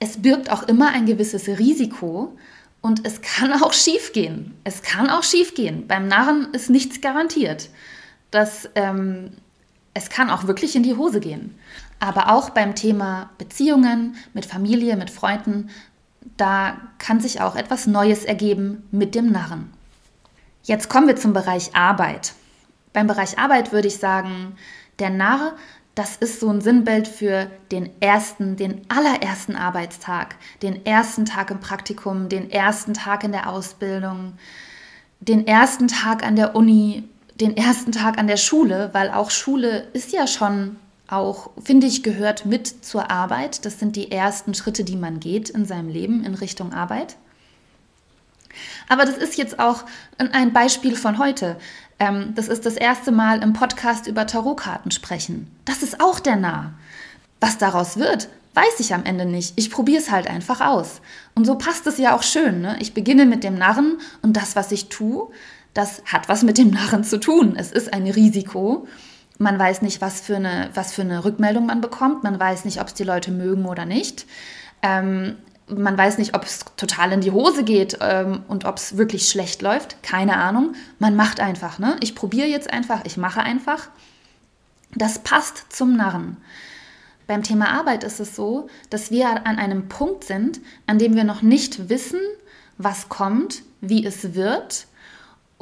es 0.02 0.20
birgt 0.20 0.50
auch 0.50 0.64
immer 0.64 0.88
ein 0.88 1.06
gewisses 1.06 1.46
Risiko 1.46 2.36
und 2.80 3.06
es 3.06 3.20
kann 3.22 3.52
auch 3.62 3.72
schiefgehen. 3.72 4.54
Es 4.64 4.82
kann 4.82 5.08
auch 5.08 5.22
schiefgehen. 5.22 5.86
Beim 5.86 6.08
Narren 6.08 6.48
ist 6.52 6.70
nichts 6.70 7.00
garantiert. 7.00 7.70
Das, 8.32 8.68
ähm, 8.74 9.30
es 9.94 10.10
kann 10.10 10.28
auch 10.28 10.48
wirklich 10.48 10.74
in 10.74 10.82
die 10.82 10.96
Hose 10.96 11.20
gehen. 11.20 11.54
Aber 12.00 12.32
auch 12.32 12.50
beim 12.50 12.74
Thema 12.74 13.30
Beziehungen 13.38 14.16
mit 14.34 14.44
Familie, 14.44 14.96
mit 14.96 15.10
Freunden, 15.10 15.70
da 16.36 16.76
kann 16.98 17.20
sich 17.20 17.40
auch 17.40 17.56
etwas 17.56 17.86
Neues 17.86 18.24
ergeben 18.24 18.86
mit 18.90 19.14
dem 19.14 19.30
Narren. 19.30 19.72
Jetzt 20.62 20.88
kommen 20.88 21.08
wir 21.08 21.16
zum 21.16 21.32
Bereich 21.32 21.74
Arbeit. 21.74 22.34
Beim 22.92 23.06
Bereich 23.06 23.38
Arbeit 23.38 23.72
würde 23.72 23.88
ich 23.88 23.98
sagen, 23.98 24.56
der 24.98 25.10
Narr 25.10 25.54
das 25.94 26.16
ist 26.16 26.40
so 26.40 26.48
ein 26.48 26.62
Sinnbild 26.62 27.06
für 27.06 27.50
den 27.70 27.90
ersten, 28.00 28.56
den 28.56 28.80
allerersten 28.88 29.56
Arbeitstag, 29.56 30.36
den 30.62 30.86
ersten 30.86 31.26
Tag 31.26 31.50
im 31.50 31.60
Praktikum, 31.60 32.30
den 32.30 32.50
ersten 32.50 32.94
Tag 32.94 33.24
in 33.24 33.32
der 33.32 33.48
Ausbildung, 33.48 34.34
den 35.20 35.46
ersten 35.46 35.88
Tag 35.88 36.24
an 36.24 36.36
der 36.36 36.56
Uni, 36.56 37.04
den 37.34 37.56
ersten 37.56 37.92
Tag 37.92 38.18
an 38.18 38.26
der 38.26 38.38
Schule, 38.38 38.90
weil 38.92 39.10
auch 39.10 39.30
Schule 39.30 39.88
ist 39.92 40.12
ja 40.12 40.26
schon 40.26 40.76
auch, 41.12 41.50
finde 41.62 41.86
ich, 41.86 42.02
gehört 42.02 42.46
mit 42.46 42.84
zur 42.84 43.10
Arbeit. 43.10 43.64
Das 43.64 43.78
sind 43.78 43.96
die 43.96 44.10
ersten 44.10 44.54
Schritte, 44.54 44.84
die 44.84 44.96
man 44.96 45.20
geht 45.20 45.50
in 45.50 45.64
seinem 45.64 45.88
Leben 45.88 46.24
in 46.24 46.34
Richtung 46.34 46.72
Arbeit. 46.72 47.16
Aber 48.88 49.04
das 49.04 49.16
ist 49.16 49.36
jetzt 49.36 49.58
auch 49.58 49.84
ein 50.18 50.52
Beispiel 50.52 50.96
von 50.96 51.18
heute. 51.18 51.56
Ähm, 51.98 52.32
das 52.34 52.48
ist 52.48 52.66
das 52.66 52.74
erste 52.74 53.12
Mal 53.12 53.42
im 53.42 53.52
Podcast 53.52 54.06
über 54.06 54.26
Tarotkarten 54.26 54.90
sprechen. 54.90 55.50
Das 55.64 55.82
ist 55.82 56.00
auch 56.00 56.20
der 56.20 56.36
Nah. 56.36 56.74
Was 57.40 57.58
daraus 57.58 57.96
wird, 57.96 58.28
weiß 58.54 58.80
ich 58.80 58.94
am 58.94 59.04
Ende 59.04 59.24
nicht. 59.24 59.54
Ich 59.56 59.70
probiere 59.70 60.00
es 60.00 60.10
halt 60.10 60.28
einfach 60.28 60.60
aus. 60.60 61.00
Und 61.34 61.46
so 61.46 61.56
passt 61.56 61.86
es 61.86 61.98
ja 61.98 62.14
auch 62.14 62.22
schön. 62.22 62.60
Ne? 62.60 62.76
Ich 62.80 62.94
beginne 62.94 63.26
mit 63.26 63.44
dem 63.44 63.56
Narren 63.56 63.98
und 64.20 64.36
das, 64.36 64.56
was 64.56 64.72
ich 64.72 64.88
tue, 64.88 65.28
das 65.74 66.02
hat 66.04 66.28
was 66.28 66.42
mit 66.42 66.58
dem 66.58 66.70
Narren 66.70 67.04
zu 67.04 67.18
tun. 67.18 67.54
Es 67.56 67.72
ist 67.72 67.92
ein 67.92 68.06
Risiko. 68.06 68.86
Man 69.42 69.58
weiß 69.58 69.82
nicht, 69.82 70.00
was 70.00 70.20
für 70.20 70.36
eine, 70.36 70.70
was 70.74 70.92
für 70.92 71.02
eine 71.02 71.24
Rückmeldung 71.24 71.66
man 71.66 71.80
bekommt. 71.80 72.22
Man 72.22 72.38
weiß 72.38 72.64
nicht, 72.64 72.80
ob 72.80 72.86
es 72.86 72.94
die 72.94 73.02
Leute 73.02 73.32
mögen 73.32 73.66
oder 73.66 73.84
nicht. 73.84 74.24
Ähm, 74.82 75.36
man 75.66 75.98
weiß 75.98 76.18
nicht, 76.18 76.36
ob 76.36 76.44
es 76.44 76.64
total 76.76 77.10
in 77.10 77.22
die 77.22 77.32
Hose 77.32 77.64
geht 77.64 77.98
ähm, 78.00 78.42
und 78.46 78.64
ob 78.64 78.76
es 78.76 78.96
wirklich 78.96 79.28
schlecht 79.28 79.60
läuft. 79.60 80.00
Keine 80.04 80.36
Ahnung. 80.36 80.74
Man 81.00 81.16
macht 81.16 81.40
einfach. 81.40 81.80
Ne? 81.80 81.96
Ich 82.00 82.14
probiere 82.14 82.46
jetzt 82.46 82.72
einfach, 82.72 83.04
ich 83.04 83.16
mache 83.16 83.40
einfach. 83.40 83.88
Das 84.94 85.18
passt 85.18 85.72
zum 85.72 85.96
Narren. 85.96 86.36
Beim 87.26 87.42
Thema 87.42 87.70
Arbeit 87.70 88.04
ist 88.04 88.20
es 88.20 88.36
so, 88.36 88.68
dass 88.90 89.10
wir 89.10 89.28
an 89.28 89.58
einem 89.58 89.88
Punkt 89.88 90.22
sind, 90.22 90.60
an 90.86 90.98
dem 90.98 91.16
wir 91.16 91.24
noch 91.24 91.42
nicht 91.42 91.88
wissen, 91.88 92.20
was 92.78 93.08
kommt, 93.08 93.62
wie 93.80 94.06
es 94.06 94.34
wird 94.34 94.86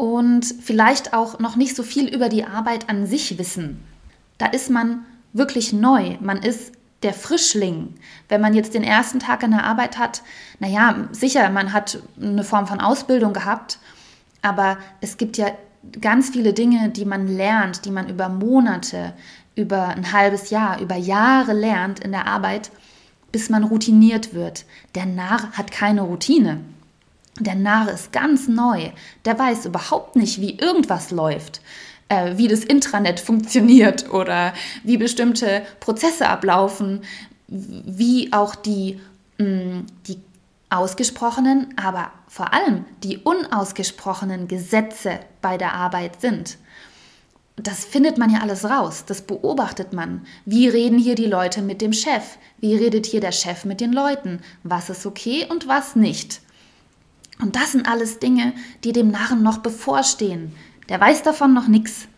und 0.01 0.47
vielleicht 0.63 1.13
auch 1.13 1.41
noch 1.41 1.57
nicht 1.57 1.77
so 1.77 1.83
viel 1.83 2.09
über 2.09 2.31
die 2.31 2.47
Arbeit 2.47 2.89
an 2.89 3.07
sich 3.07 3.37
wissen. 3.37 3.85
Da 4.39 4.47
ist 4.47 4.71
man 4.71 5.05
wirklich 5.35 5.75
neu. 5.75 6.17
Man 6.21 6.39
ist 6.39 6.73
der 7.03 7.13
Frischling. 7.13 7.97
Wenn 8.31 8.41
man 8.41 8.55
jetzt 8.55 8.73
den 8.73 8.83
ersten 8.83 9.19
Tag 9.19 9.43
in 9.43 9.51
der 9.51 9.65
Arbeit 9.65 9.99
hat, 9.99 10.23
naja, 10.59 11.07
sicher, 11.13 11.51
man 11.51 11.75
hat 11.75 11.99
eine 12.19 12.45
Form 12.45 12.67
von 12.67 12.81
Ausbildung 12.81 13.35
gehabt, 13.35 13.79
aber 14.41 14.79
es 15.03 15.19
gibt 15.19 15.37
ja 15.37 15.49
ganz 16.01 16.31
viele 16.31 16.55
Dinge, 16.55 16.89
die 16.89 17.05
man 17.05 17.29
lernt, 17.29 17.85
die 17.85 17.91
man 17.91 18.09
über 18.09 18.31
Monate, 18.31 19.13
über 19.55 19.89
ein 19.89 20.15
halbes 20.15 20.49
Jahr, 20.49 20.81
über 20.81 20.97
Jahre 20.97 21.53
lernt 21.53 22.01
in 22.01 22.13
der 22.13 22.27
Arbeit, 22.27 22.71
bis 23.33 23.51
man 23.51 23.65
routiniert 23.65 24.33
wird. 24.33 24.65
Der 24.95 25.05
Narr 25.05 25.53
hat 25.53 25.71
keine 25.71 26.01
Routine. 26.01 26.61
Der 27.41 27.57
Narr 27.57 27.91
ist 27.91 28.13
ganz 28.13 28.47
neu. 28.47 28.91
Der 29.25 29.39
weiß 29.39 29.67
überhaupt 29.67 30.15
nicht, 30.15 30.41
wie 30.41 30.59
irgendwas 30.59 31.11
läuft 31.11 31.61
äh, 32.11 32.37
wie 32.37 32.49
das 32.49 32.65
Intranet 32.65 33.19
funktioniert 33.21 34.13
oder 34.13 34.53
wie 34.85 34.99
bestimmte 34.99 35.63
Prozesse 35.81 36.29
ablaufen, 36.29 37.03
wie 37.49 38.33
auch 38.35 38.55
die, 38.55 39.01
mh, 39.39 39.47
mm, 39.47 39.87
die 40.07 40.19
ausgesprochenen, 40.69 41.75
aber 41.77 42.13
vor 42.29 42.53
allem 42.53 42.85
die 43.03 43.19
unausgesprochenen 43.19 44.47
Gesetze 44.47 45.19
bei 45.41 45.57
der 45.57 45.75
Arbeit 45.75 46.21
sind. 46.21 46.59
Das 47.57 47.85
findet 47.85 48.19
man 48.19 48.31
ja 48.31 48.41
alles 48.41 48.65
raus, 48.65 49.05
das 49.05 49.23
beobachtet 49.23 49.93
man. 49.93 50.25
Wie 50.45 50.69
reden 50.69 50.99
hier 50.99 51.17
die 51.17 51.27
Leute 51.27 51.61
mit 51.61 51.83
dem 51.83 51.93
Chef? 51.93 52.39
Wie 52.59 52.77
redet 52.77 53.05
hier 53.05 53.21
der 53.21 53.33
Chef 53.33 53.65
mit 53.65 53.81
den 53.81 53.93
Leuten? 53.93 54.41
Was 54.63 54.91
ist 54.91 55.05
okay 55.05 55.47
und 55.49 55.67
was 55.67 55.97
nicht? 55.97 56.41
Und 57.41 57.57
das 57.57 57.73
sind 57.73 57.89
alles 57.89 58.19
Dinge, 58.19 58.53
die 58.85 58.93
dem 58.93 59.11
Narren 59.11 59.43
noch 59.43 59.59
bevorstehen. 59.59 60.55
Der 60.89 61.01
weiß 61.01 61.23
davon 61.23 61.55
noch 61.55 61.69
nichts. 61.69 62.09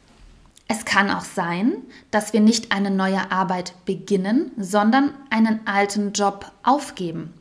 Es 0.68 0.84
kann 0.84 1.10
auch 1.10 1.24
sein, 1.24 1.74
dass 2.10 2.32
wir 2.32 2.40
nicht 2.40 2.72
eine 2.72 2.90
neue 2.90 3.30
Arbeit 3.30 3.74
beginnen, 3.84 4.50
sondern 4.56 5.12
einen 5.28 5.60
alten 5.66 6.12
Job 6.12 6.50
aufgeben. 6.62 7.34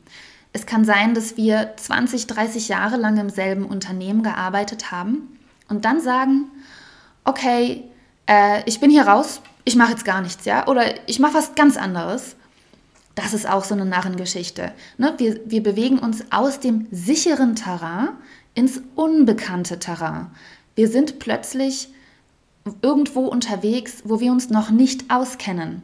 Es 0.52 0.66
kann 0.66 0.84
sein, 0.84 1.14
dass 1.14 1.36
wir 1.36 1.72
20, 1.76 2.26
30 2.26 2.68
Jahre 2.68 2.96
lang 2.96 3.16
im 3.16 3.30
selben 3.30 3.64
Unternehmen 3.64 4.22
gearbeitet 4.22 4.90
haben 4.90 5.38
und 5.68 5.86
dann 5.86 6.00
sagen, 6.00 6.50
okay, 7.24 7.84
äh, 8.26 8.62
ich 8.66 8.80
bin 8.80 8.90
hier 8.90 9.06
raus, 9.08 9.40
ich 9.64 9.76
mache 9.76 9.92
jetzt 9.92 10.04
gar 10.04 10.20
nichts, 10.20 10.44
ja, 10.44 10.66
oder 10.66 10.84
ich 11.08 11.18
mache 11.18 11.34
was 11.34 11.54
ganz 11.54 11.76
anderes. 11.76 12.36
Das 13.14 13.34
ist 13.34 13.48
auch 13.48 13.64
so 13.64 13.74
eine 13.74 13.84
Narrengeschichte. 13.84 14.72
Ne? 14.96 15.14
Wir, 15.18 15.40
wir 15.44 15.62
bewegen 15.62 15.98
uns 15.98 16.24
aus 16.30 16.60
dem 16.60 16.86
sicheren 16.90 17.56
Terrain 17.56 18.10
ins 18.54 18.80
unbekannte 18.94 19.78
Terrain. 19.78 20.30
Wir 20.74 20.88
sind 20.88 21.18
plötzlich 21.18 21.88
irgendwo 22.80 23.26
unterwegs, 23.26 24.02
wo 24.04 24.20
wir 24.20 24.32
uns 24.32 24.50
noch 24.50 24.70
nicht 24.70 25.10
auskennen. 25.10 25.82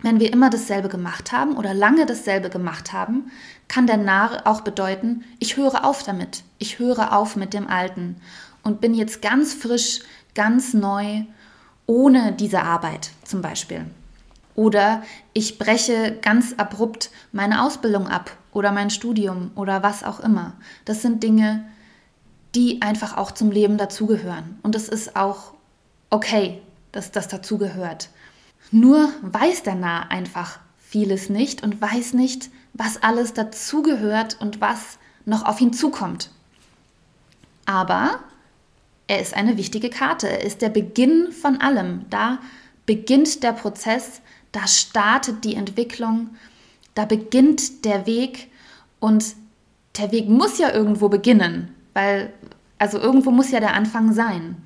Wenn 0.00 0.20
wir 0.20 0.32
immer 0.32 0.48
dasselbe 0.48 0.88
gemacht 0.88 1.32
haben 1.32 1.56
oder 1.56 1.74
lange 1.74 2.06
dasselbe 2.06 2.50
gemacht 2.50 2.92
haben, 2.92 3.32
kann 3.66 3.86
der 3.86 3.96
Narr 3.96 4.46
auch 4.46 4.60
bedeuten, 4.60 5.24
ich 5.40 5.56
höre 5.56 5.84
auf 5.84 6.04
damit, 6.04 6.44
ich 6.58 6.78
höre 6.78 7.16
auf 7.16 7.34
mit 7.34 7.52
dem 7.52 7.66
Alten 7.66 8.16
und 8.62 8.80
bin 8.80 8.94
jetzt 8.94 9.22
ganz 9.22 9.54
frisch, 9.54 10.00
ganz 10.34 10.72
neu, 10.72 11.24
ohne 11.86 12.32
diese 12.32 12.62
Arbeit 12.62 13.10
zum 13.24 13.42
Beispiel. 13.42 13.86
Oder 14.58 15.04
ich 15.34 15.56
breche 15.56 16.18
ganz 16.20 16.54
abrupt 16.56 17.12
meine 17.30 17.62
Ausbildung 17.62 18.08
ab 18.08 18.36
oder 18.50 18.72
mein 18.72 18.90
Studium 18.90 19.52
oder 19.54 19.84
was 19.84 20.02
auch 20.02 20.18
immer. 20.18 20.54
Das 20.84 21.00
sind 21.00 21.22
Dinge, 21.22 21.64
die 22.56 22.82
einfach 22.82 23.16
auch 23.16 23.30
zum 23.30 23.52
Leben 23.52 23.78
dazugehören. 23.78 24.58
Und 24.64 24.74
es 24.74 24.88
ist 24.88 25.14
auch 25.14 25.52
okay, 26.10 26.60
dass 26.90 27.12
das 27.12 27.28
dazugehört. 27.28 28.08
Nur 28.72 29.08
weiß 29.22 29.62
der 29.62 29.76
Narr 29.76 30.10
einfach 30.10 30.58
vieles 30.76 31.30
nicht 31.30 31.62
und 31.62 31.80
weiß 31.80 32.14
nicht, 32.14 32.50
was 32.72 33.00
alles 33.00 33.34
dazugehört 33.34 34.38
und 34.40 34.60
was 34.60 34.98
noch 35.24 35.44
auf 35.44 35.60
ihn 35.60 35.72
zukommt. 35.72 36.32
Aber 37.64 38.18
er 39.06 39.20
ist 39.20 39.34
eine 39.34 39.56
wichtige 39.56 39.88
Karte. 39.88 40.28
Er 40.28 40.42
ist 40.42 40.62
der 40.62 40.70
Beginn 40.70 41.30
von 41.30 41.60
allem. 41.60 42.06
Da 42.10 42.40
beginnt 42.86 43.44
der 43.44 43.52
Prozess, 43.52 44.20
da 44.52 44.66
startet 44.66 45.44
die 45.44 45.54
Entwicklung, 45.54 46.30
da 46.94 47.04
beginnt 47.04 47.84
der 47.84 48.06
Weg 48.06 48.50
und 49.00 49.34
der 49.96 50.12
Weg 50.12 50.28
muss 50.28 50.58
ja 50.58 50.72
irgendwo 50.72 51.08
beginnen, 51.08 51.74
weil 51.94 52.32
also 52.78 52.98
irgendwo 52.98 53.30
muss 53.30 53.50
ja 53.50 53.60
der 53.60 53.74
Anfang 53.74 54.12
sein. 54.12 54.56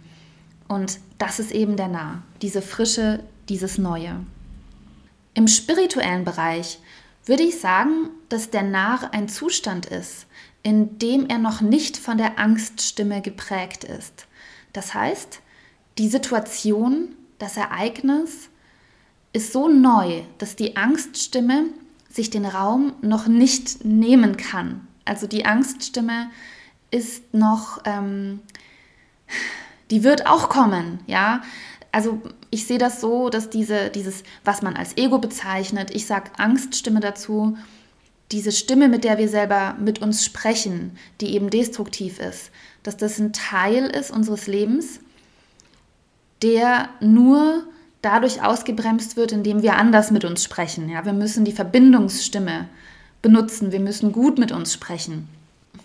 Und 0.69 1.01
das 1.19 1.39
ist 1.39 1.51
eben 1.51 1.77
der 1.77 1.89
Nah, 1.89 2.23
diese 2.41 2.63
Frische, 2.63 3.23
dieses 3.49 3.79
Neue. 3.79 4.21
Im 5.35 5.49
spirituellen 5.49 6.25
Bereich 6.25 6.79
würde 7.25 7.43
ich 7.43 7.61
sagen, 7.61 8.11
dass 8.29 8.51
der 8.51 8.63
Narr 8.63 9.13
ein 9.13 9.29
Zustand 9.29 9.87
ist, 9.87 10.27
in 10.63 10.99
dem 10.99 11.27
er 11.27 11.39
noch 11.39 11.61
nicht 11.61 11.97
von 11.97 12.19
der 12.19 12.39
Angststimme 12.39 13.23
geprägt 13.23 13.85
ist. 13.85 14.27
Das 14.73 14.95
heißt, 14.95 15.41
die 15.99 16.09
Situation, 16.09 17.15
das 17.39 17.57
Ereignis 17.57 18.49
ist 19.33 19.53
so 19.53 19.69
neu, 19.69 20.23
dass 20.39 20.57
die 20.57 20.77
Angststimme 20.77 21.65
sich 22.09 22.31
den 22.31 22.45
Raum 22.45 22.93
noch 23.01 23.27
nicht 23.27 23.85
nehmen 23.85 24.37
kann. 24.37 24.87
Also 25.05 25.27
die 25.27 25.47
Angststimme 25.47 26.31
ist 26.91 27.33
noch, 27.35 27.81
ähm, 27.85 28.41
die 29.91 30.05
wird 30.05 30.27
auch 30.27 30.49
kommen, 30.49 31.01
ja. 31.07 31.43
Also 31.91 32.23
ich 32.51 32.67
sehe 32.67 32.79
das 32.79 33.01
so, 33.01 33.29
dass 33.29 33.51
diese, 33.51 33.91
dieses, 33.91 34.25
was 34.45 34.63
man 34.63 34.77
als 34.77 34.97
Ego 34.97 35.19
bezeichnet, 35.19 35.91
ich 35.95 36.07
sage 36.07 36.31
Angststimme 36.39 37.01
dazu, 37.01 37.57
diese 38.31 38.53
Stimme, 38.53 38.89
mit 38.89 39.05
der 39.05 39.19
wir 39.19 39.29
selber 39.29 39.77
mit 39.79 40.01
uns 40.01 40.25
sprechen, 40.25 40.97
die 41.21 41.35
eben 41.35 41.51
destruktiv 41.51 42.19
ist, 42.19 42.51
dass 42.83 42.97
das 42.97 43.19
ein 43.19 43.33
Teil 43.33 43.87
ist 43.87 44.11
unseres 44.11 44.47
Lebens, 44.47 45.01
der 46.43 46.89
nur 47.01 47.65
dadurch 48.03 48.43
ausgebremst 48.43 49.17
wird, 49.17 49.33
indem 49.33 49.63
wir 49.63 49.77
anders 49.77 50.11
mit 50.11 50.25
uns 50.25 50.43
sprechen. 50.43 50.89
Ja, 50.89 51.05
wir 51.05 51.13
müssen 51.13 51.45
die 51.45 51.53
Verbindungsstimme 51.53 52.69
benutzen, 53.23 53.73
wir 53.73 53.81
müssen 53.81 54.13
gut 54.13 54.39
mit 54.39 54.51
uns 54.51 54.73
sprechen, 54.73 55.29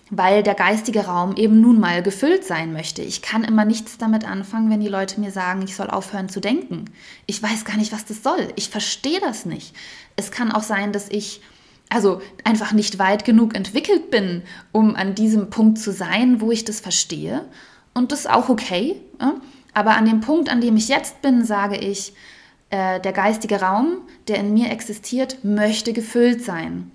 weil 0.10 0.42
der 0.42 0.56
geistige 0.56 1.06
Raum 1.06 1.36
eben 1.36 1.62
nun 1.62 1.80
mal 1.80 2.02
gefüllt 2.02 2.44
sein 2.44 2.74
möchte. 2.74 3.04
Ich 3.04 3.22
kann 3.22 3.44
immer 3.44 3.64
nichts 3.64 4.00
damit 4.00 4.28
anfangen, 4.28 4.72
wenn 4.72 4.80
die 4.80 4.88
Leute 4.88 5.20
mir 5.20 5.32
sagen, 5.32 5.62
ich 5.62 5.76
soll 5.76 5.90
aufhören 5.90 6.30
zu 6.30 6.42
denken. 6.42 6.86
Ich 7.28 7.42
weiß 7.42 7.64
gar 7.64 7.78
nicht, 7.78 7.94
was 7.94 8.06
das 8.06 8.24
soll. 8.24 8.52
Ich 8.56 8.70
verstehe 8.70 9.20
das 9.20 9.46
nicht. 9.46 9.76
Es 10.16 10.32
kann 10.32 10.52
auch 10.52 10.64
sein, 10.64 10.92
dass 10.92 11.10
ich 11.10 11.42
also 11.90 12.22
einfach 12.44 12.74
nicht 12.74 13.00
weit 13.00 13.24
genug 13.24 13.56
entwickelt 13.56 14.12
bin, 14.12 14.42
um 14.72 14.96
an 14.96 15.16
diesem 15.16 15.50
Punkt 15.50 15.78
zu 15.78 15.94
sein, 15.94 16.42
wo 16.42 16.52
ich 16.52 16.66
das 16.66 16.80
verstehe. 16.80 17.46
Und 17.94 18.12
das 18.12 18.22
ist 18.22 18.30
auch 18.30 18.50
okay. 18.50 19.00
Ja? 19.22 19.36
Aber 19.78 19.96
an 19.96 20.06
dem 20.06 20.22
Punkt, 20.22 20.50
an 20.50 20.60
dem 20.60 20.76
ich 20.76 20.88
jetzt 20.88 21.22
bin, 21.22 21.46
sage 21.46 21.78
ich, 21.78 22.14
äh, 22.72 23.00
der 23.00 23.14
geistige 23.14 23.62
Raum, 23.62 24.00
der 24.28 24.38
in 24.38 24.52
mir 24.52 24.72
existiert, 24.72 25.44
möchte 25.44 25.94
gefüllt 25.94 26.44
sein. 26.44 26.90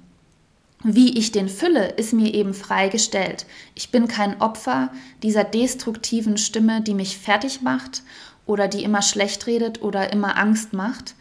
Wie 0.83 1.17
ich 1.17 1.31
den 1.31 1.49
fülle, 1.49 1.91
ist 1.91 2.13
mir 2.13 2.35
eben 2.35 2.55
freigestellt. 2.55 3.47
Ich 3.77 3.93
bin 3.93 4.09
kein 4.09 4.41
Opfer 4.41 4.91
dieser 5.23 5.45
destruktiven 5.45 6.39
Stimme, 6.39 6.81
die 6.81 6.95
mich 6.95 7.19
fertig 7.19 7.63
macht 7.63 8.03
oder 8.47 8.67
die 8.67 8.83
immer 8.83 9.03
schlecht 9.03 9.47
redet 9.47 9.81
oder 9.81 10.13
immer 10.13 10.37
Angst 10.37 10.73
macht. 10.73 11.15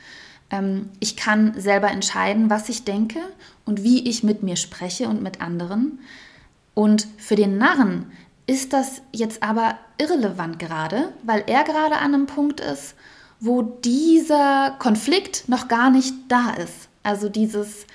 Ähm, 0.50 0.90
ich 1.00 1.16
kann 1.16 1.54
selber 1.62 1.92
entscheiden, 1.92 2.50
was 2.50 2.70
ich 2.70 2.86
denke 2.86 3.20
und 3.66 3.84
wie 3.84 4.10
ich 4.10 4.24
mit 4.24 4.42
mir 4.42 4.56
spreche 4.56 5.08
und 5.08 5.22
mit 5.22 5.42
anderen. 5.42 6.00
Und 6.74 7.08
für 7.20 7.36
den 7.36 7.60
Narren 7.60 8.08
ist 8.48 8.74
das 8.74 9.02
jetzt 9.12 9.44
aber 9.44 9.78
irrelevant 9.98 10.60
gerade, 10.60 11.14
weil 11.24 11.44
er 11.48 11.64
gerade 11.64 11.96
an 11.98 12.14
einem 12.14 12.26
Punkt 12.26 12.60
ist, 12.60 12.96
wo 13.40 13.62
dieser 13.62 14.76
Konflikt 14.80 15.48
noch 15.50 15.68
gar 15.68 15.90
nicht 15.90 16.14
da 16.28 16.52
ist. 16.52 16.90
Also 17.04 17.30
dieses, 17.30 17.86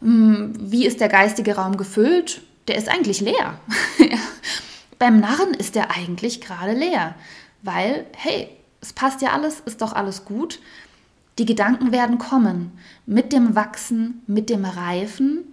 hm, 0.00 0.54
wie 0.58 0.86
ist 0.86 1.00
der 1.00 1.08
geistige 1.08 1.56
Raum 1.56 1.76
gefüllt, 1.76 2.42
der 2.68 2.76
ist 2.76 2.88
eigentlich 2.88 3.20
leer. 3.20 3.58
Beim 4.98 5.20
Narren 5.20 5.54
ist 5.54 5.74
der 5.74 5.90
eigentlich 5.90 6.40
gerade 6.40 6.72
leer, 6.72 7.14
weil, 7.62 8.06
hey, 8.16 8.48
es 8.80 8.92
passt 8.92 9.22
ja 9.22 9.32
alles, 9.32 9.60
ist 9.60 9.82
doch 9.82 9.92
alles 9.92 10.24
gut. 10.24 10.60
Die 11.38 11.46
Gedanken 11.46 11.92
werden 11.92 12.18
kommen. 12.18 12.72
Mit 13.06 13.32
dem 13.32 13.54
Wachsen, 13.54 14.22
mit 14.26 14.50
dem 14.50 14.64
Reifen 14.64 15.44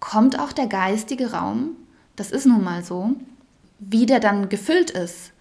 kommt 0.00 0.38
auch 0.38 0.52
der 0.52 0.66
geistige 0.66 1.32
Raum, 1.32 1.76
das 2.16 2.30
ist 2.30 2.46
nun 2.46 2.64
mal 2.64 2.84
so, 2.84 3.14
wie 3.78 4.06
der 4.06 4.20
dann 4.20 4.48
gefüllt 4.48 4.90
ist, 4.90 5.32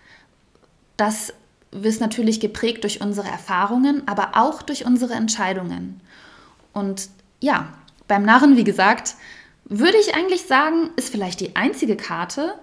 das 0.95 1.33
ist 1.71 2.01
natürlich 2.01 2.39
geprägt 2.39 2.83
durch 2.83 3.01
unsere 3.01 3.27
Erfahrungen, 3.27 4.07
aber 4.07 4.31
auch 4.33 4.61
durch 4.61 4.85
unsere 4.85 5.13
Entscheidungen. 5.13 6.01
Und 6.73 7.09
ja, 7.39 7.73
beim 8.07 8.23
Narren, 8.23 8.57
wie 8.57 8.63
gesagt, 8.63 9.15
würde 9.65 9.97
ich 9.97 10.15
eigentlich 10.15 10.43
sagen, 10.43 10.91
ist 10.95 11.09
vielleicht 11.09 11.39
die 11.39 11.55
einzige 11.55 11.97
Karte, 11.97 12.55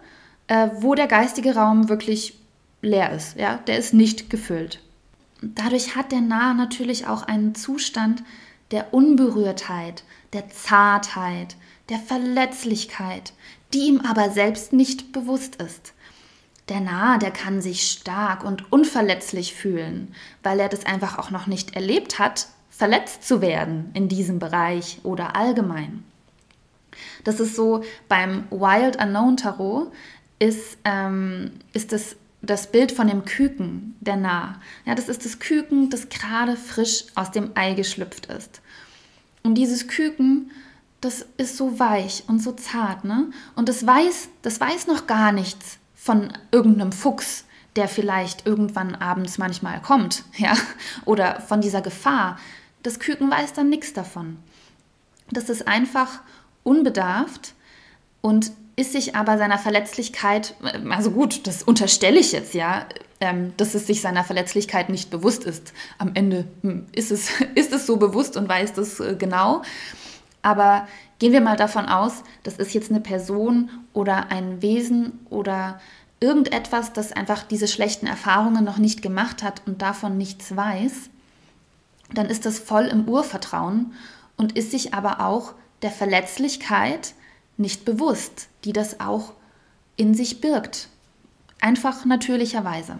äh, 0.46 0.68
wo 0.74 0.94
der 0.94 1.06
geistige 1.06 1.54
Raum 1.54 1.88
wirklich 1.88 2.38
leer 2.80 3.12
ist. 3.12 3.36
Ja, 3.38 3.58
der 3.66 3.78
ist 3.78 3.94
nicht 3.94 4.30
gefüllt. 4.30 4.80
Dadurch 5.42 5.94
hat 5.96 6.12
der 6.12 6.20
Narr 6.20 6.54
natürlich 6.54 7.06
auch 7.06 7.24
einen 7.24 7.54
Zustand 7.54 8.22
der 8.70 8.94
Unberührtheit, 8.94 10.04
der 10.32 10.48
Zartheit, 10.48 11.56
der 11.90 11.98
Verletzlichkeit, 11.98 13.34
die 13.74 13.80
ihm 13.80 14.00
aber 14.00 14.30
selbst 14.30 14.72
nicht 14.72 15.12
bewusst 15.12 15.56
ist. 15.56 15.92
Der 16.68 16.80
Narr, 16.80 17.18
der 17.18 17.30
kann 17.30 17.60
sich 17.60 17.82
stark 17.90 18.44
und 18.44 18.72
unverletzlich 18.72 19.54
fühlen, 19.54 20.14
weil 20.42 20.60
er 20.60 20.68
das 20.68 20.86
einfach 20.86 21.18
auch 21.18 21.30
noch 21.30 21.46
nicht 21.46 21.74
erlebt 21.74 22.18
hat, 22.18 22.46
verletzt 22.70 23.26
zu 23.26 23.40
werden 23.42 23.90
in 23.94 24.08
diesem 24.08 24.38
Bereich 24.38 25.00
oder 25.02 25.36
allgemein. 25.36 26.04
Das 27.24 27.40
ist 27.40 27.54
so 27.54 27.82
beim 28.08 28.44
Wild 28.50 28.96
Unknown 29.02 29.36
Tarot 29.36 29.92
ist, 30.38 30.78
ähm, 30.84 31.52
ist 31.72 31.92
das 31.92 32.16
das 32.46 32.70
Bild 32.70 32.92
von 32.92 33.08
dem 33.08 33.24
Küken, 33.24 33.96
der 34.00 34.16
Narr. 34.16 34.60
Ja, 34.84 34.94
das 34.94 35.08
ist 35.08 35.24
das 35.24 35.38
Küken, 35.38 35.90
das 35.90 36.08
gerade 36.08 36.56
frisch 36.56 37.06
aus 37.14 37.30
dem 37.30 37.52
Ei 37.54 37.74
geschlüpft 37.74 38.26
ist. 38.26 38.60
Und 39.42 39.54
dieses 39.54 39.88
Küken 39.88 40.50
das 41.04 41.26
ist 41.36 41.56
so 41.56 41.78
weich 41.78 42.24
und 42.28 42.42
so 42.42 42.52
zart, 42.52 43.04
ne? 43.04 43.30
Und 43.56 43.68
das 43.68 43.86
weiß, 43.86 44.28
das 44.42 44.58
weiß 44.58 44.86
noch 44.86 45.06
gar 45.06 45.32
nichts 45.32 45.78
von 45.94 46.32
irgendeinem 46.50 46.92
Fuchs, 46.92 47.44
der 47.76 47.88
vielleicht 47.88 48.46
irgendwann 48.46 48.94
abends 48.94 49.36
manchmal 49.36 49.82
kommt, 49.82 50.24
ja? 50.36 50.54
Oder 51.04 51.40
von 51.42 51.60
dieser 51.60 51.82
Gefahr. 51.82 52.38
Das 52.82 52.98
Küken 52.98 53.30
weiß 53.30 53.52
dann 53.52 53.68
nichts 53.68 53.92
davon. 53.92 54.38
Das 55.30 55.50
ist 55.50 55.68
einfach 55.68 56.20
unbedarft 56.62 57.54
und 58.20 58.52
ist 58.76 58.92
sich 58.92 59.14
aber 59.14 59.38
seiner 59.38 59.58
Verletzlichkeit, 59.58 60.54
also 60.90 61.10
gut, 61.10 61.46
das 61.46 61.62
unterstelle 61.62 62.18
ich 62.18 62.32
jetzt 62.32 62.54
ja, 62.54 62.86
ähm, 63.20 63.52
dass 63.56 63.74
es 63.74 63.86
sich 63.86 64.00
seiner 64.00 64.24
Verletzlichkeit 64.24 64.88
nicht 64.88 65.10
bewusst 65.10 65.44
ist. 65.44 65.72
Am 65.98 66.12
Ende 66.14 66.46
hm, 66.62 66.86
ist 66.92 67.10
es, 67.12 67.28
ist 67.54 67.72
es 67.72 67.86
so 67.86 67.98
bewusst 67.98 68.36
und 68.36 68.48
weiß 68.48 68.72
das 68.72 69.00
äh, 69.00 69.16
genau. 69.16 69.62
Aber 70.44 70.86
gehen 71.20 71.32
wir 71.32 71.40
mal 71.40 71.56
davon 71.56 71.86
aus, 71.86 72.22
das 72.42 72.58
ist 72.58 72.74
jetzt 72.74 72.90
eine 72.90 73.00
Person 73.00 73.70
oder 73.94 74.30
ein 74.30 74.60
Wesen 74.60 75.24
oder 75.30 75.80
irgendetwas, 76.20 76.92
das 76.92 77.12
einfach 77.12 77.44
diese 77.44 77.66
schlechten 77.66 78.06
Erfahrungen 78.06 78.62
noch 78.62 78.76
nicht 78.76 79.00
gemacht 79.00 79.42
hat 79.42 79.62
und 79.64 79.80
davon 79.80 80.18
nichts 80.18 80.54
weiß, 80.54 81.08
dann 82.12 82.26
ist 82.26 82.44
das 82.44 82.58
voll 82.58 82.84
im 82.84 83.08
Urvertrauen 83.08 83.94
und 84.36 84.52
ist 84.52 84.70
sich 84.70 84.92
aber 84.92 85.20
auch 85.20 85.54
der 85.80 85.90
Verletzlichkeit 85.90 87.14
nicht 87.56 87.86
bewusst, 87.86 88.48
die 88.64 88.74
das 88.74 89.00
auch 89.00 89.32
in 89.96 90.12
sich 90.12 90.42
birgt. 90.42 90.88
Einfach 91.58 92.04
natürlicherweise. 92.04 92.98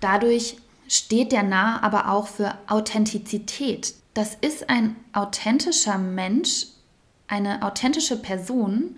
Dadurch 0.00 0.58
steht 0.86 1.32
der 1.32 1.42
Nah 1.42 1.82
aber 1.82 2.08
auch 2.12 2.28
für 2.28 2.54
Authentizität. 2.68 3.94
Das 4.18 4.34
ist 4.40 4.68
ein 4.68 4.96
authentischer 5.12 5.96
Mensch, 5.96 6.66
eine 7.28 7.62
authentische 7.62 8.16
Person, 8.16 8.96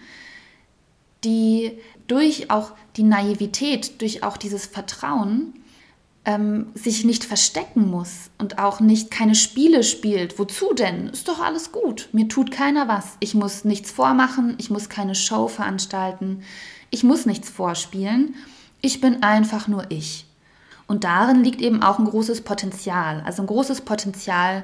die 1.25 1.73
durch 2.07 2.51
auch 2.51 2.73
die 2.97 3.03
Naivität, 3.03 4.01
durch 4.01 4.23
auch 4.23 4.39
dieses 4.39 4.65
Vertrauen 4.65 5.53
ähm, 6.25 6.69
sich 6.73 7.05
nicht 7.05 7.25
verstecken 7.25 7.91
muss 7.91 8.31
und 8.39 8.59
auch 8.59 8.81
nicht 8.81 9.11
keine 9.11 9.35
Spiele 9.35 9.83
spielt. 9.83 10.39
Wozu 10.39 10.73
denn? 10.73 11.09
Ist 11.09 11.29
doch 11.29 11.41
alles 11.41 11.71
gut. 11.71 12.09
Mir 12.13 12.27
tut 12.27 12.51
keiner 12.51 12.89
was. 12.89 13.19
Ich 13.21 13.35
muss 13.35 13.67
nichts 13.67 13.91
vormachen, 13.91 14.55
ich 14.57 14.71
muss 14.71 14.89
keine 14.89 15.15
Show 15.15 15.49
veranstalten, 15.49 16.45
ich 16.89 17.05
muss 17.05 17.27
nichts 17.27 17.51
vorspielen. 17.51 18.37
Ich 18.81 19.03
bin 19.03 19.23
einfach 19.23 19.69
nur 19.69 19.85
ich. 19.91 20.25
Und 20.87 21.05
darin 21.05 21.45
liegt 21.45 21.61
eben 21.61 21.83
auch 21.83 21.99
ein 21.99 22.07
großes 22.07 22.41
Potenzial, 22.41 23.23
also 23.27 23.43
ein 23.43 23.47
großes 23.47 23.83
Potenzial 23.83 24.63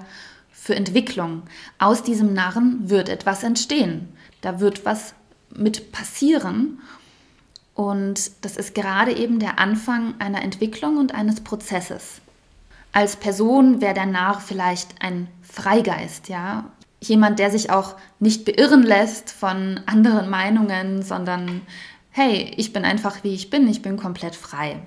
für 0.59 0.75
Entwicklung. 0.75 1.43
Aus 1.79 2.03
diesem 2.03 2.33
Narren 2.33 2.89
wird 2.89 3.09
etwas 3.09 3.43
entstehen. 3.43 4.09
Da 4.41 4.59
wird 4.59 4.85
was 4.85 5.15
mit 5.55 5.93
passieren. 5.93 6.81
Und 7.75 8.31
das 8.41 8.57
ist 8.57 8.75
gerade 8.75 9.13
eben 9.13 9.39
der 9.39 9.59
Anfang 9.59 10.15
einer 10.19 10.43
Entwicklung 10.43 10.97
und 10.97 11.15
eines 11.15 11.43
Prozesses. 11.43 12.21
Als 12.93 13.17
Person 13.17 13.83
wäre 13.83 13.95
der 13.95 14.07
Narr 14.07 14.41
vielleicht 14.41 15.03
ein 15.03 15.29
Freigeist, 15.43 16.29
ja. 16.29 16.65
Jemand, 17.01 17.39
der 17.39 17.51
sich 17.51 17.71
auch 17.71 17.95
nicht 18.19 18.47
beirren 18.47 18.83
lässt 18.83 19.31
von 19.31 19.81
anderen 19.85 20.31
Meinungen, 20.31 21.03
sondern 21.03 21.61
hey, 22.11 22.55
ich 22.57 22.73
bin 22.73 22.87
einfach 22.87 23.23
wie 23.23 23.35
ich 23.35 23.51
bin, 23.51 23.69
ich 23.69 23.83
bin 23.83 23.99
komplett 23.99 24.35
frei. 24.35 24.81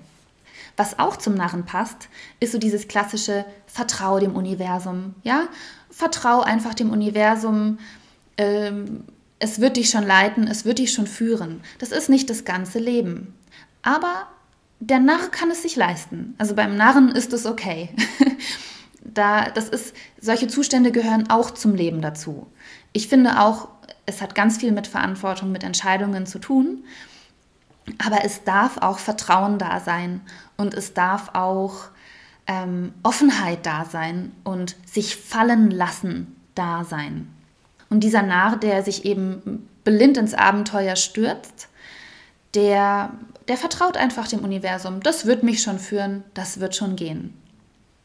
Was 0.80 0.98
auch 0.98 1.18
zum 1.18 1.34
Narren 1.34 1.66
passt, 1.66 2.08
ist 2.40 2.54
so 2.54 2.58
dieses 2.58 2.88
klassische 2.88 3.44
Vertrau 3.68 4.18
dem 4.18 4.34
Universum. 4.34 5.14
Ja, 5.24 5.50
vertrau 5.92 6.40
einfach 6.40 6.74
dem 6.74 6.92
Universum. 6.92 7.80
Ähm, 8.38 9.04
es 9.40 9.60
wird 9.60 9.76
dich 9.76 9.90
schon 9.90 10.08
leiten, 10.08 10.48
es 10.48 10.64
wird 10.64 10.80
dich 10.80 10.94
schon 10.94 11.06
führen. 11.06 11.60
Das 11.80 11.92
ist 11.92 12.08
nicht 12.08 12.30
das 12.30 12.46
ganze 12.46 12.80
Leben. 12.80 13.34
Aber 13.82 14.28
der 14.80 15.02
Narr 15.02 15.28
kann 15.32 15.52
es 15.52 15.64
sich 15.64 15.76
leisten. 15.76 16.34
Also 16.38 16.56
beim 16.56 16.78
Narren 16.78 17.10
ist 17.10 17.34
es 17.34 17.46
okay. 17.46 17.90
da, 19.02 19.50
das 19.50 19.68
ist, 19.68 19.94
solche 20.22 20.48
Zustände 20.48 20.94
gehören 20.94 21.30
auch 21.30 21.52
zum 21.52 21.76
Leben 21.76 22.02
dazu. 22.02 22.48
Ich 22.94 23.10
finde 23.10 23.42
auch, 23.42 23.68
es 24.06 24.22
hat 24.22 24.34
ganz 24.34 24.60
viel 24.60 24.72
mit 24.72 24.88
Verantwortung, 24.88 25.52
mit 25.52 25.66
Entscheidungen 25.66 26.26
zu 26.26 26.40
tun. 26.40 26.86
Aber 27.98 28.24
es 28.24 28.44
darf 28.44 28.78
auch 28.78 29.00
Vertrauen 29.00 29.58
da 29.58 29.80
sein 29.80 30.22
und 30.58 30.74
es 30.74 30.94
darf 30.94 31.32
auch 31.34 31.90
ähm, 32.48 32.94
Offenheit 33.04 33.66
da 33.66 33.86
sein 33.86 34.32
und 34.44 34.76
sich 34.86 35.16
fallen 35.16 35.72
lassen 35.72 36.36
da 36.56 36.84
sein. 36.84 37.28
Und 37.90 38.02
dieser 38.02 38.22
Narr, 38.22 38.58
der 38.58 38.84
sich 38.84 39.06
eben 39.06 39.68
blind 39.84 40.18
ins 40.18 40.34
Abenteuer 40.34 40.96
stürzt, 40.96 41.70
der, 42.54 43.12
der 43.48 43.58
vertraut 43.58 43.98
einfach 43.98 44.28
dem 44.28 44.40
Universum. 44.40 45.02
Das 45.02 45.26
wird 45.26 45.44
mich 45.44 45.62
schon 45.62 45.80
führen, 45.80 46.24
das 46.34 46.60
wird 46.60 46.76
schon 46.76 46.96
gehen. 46.96 47.34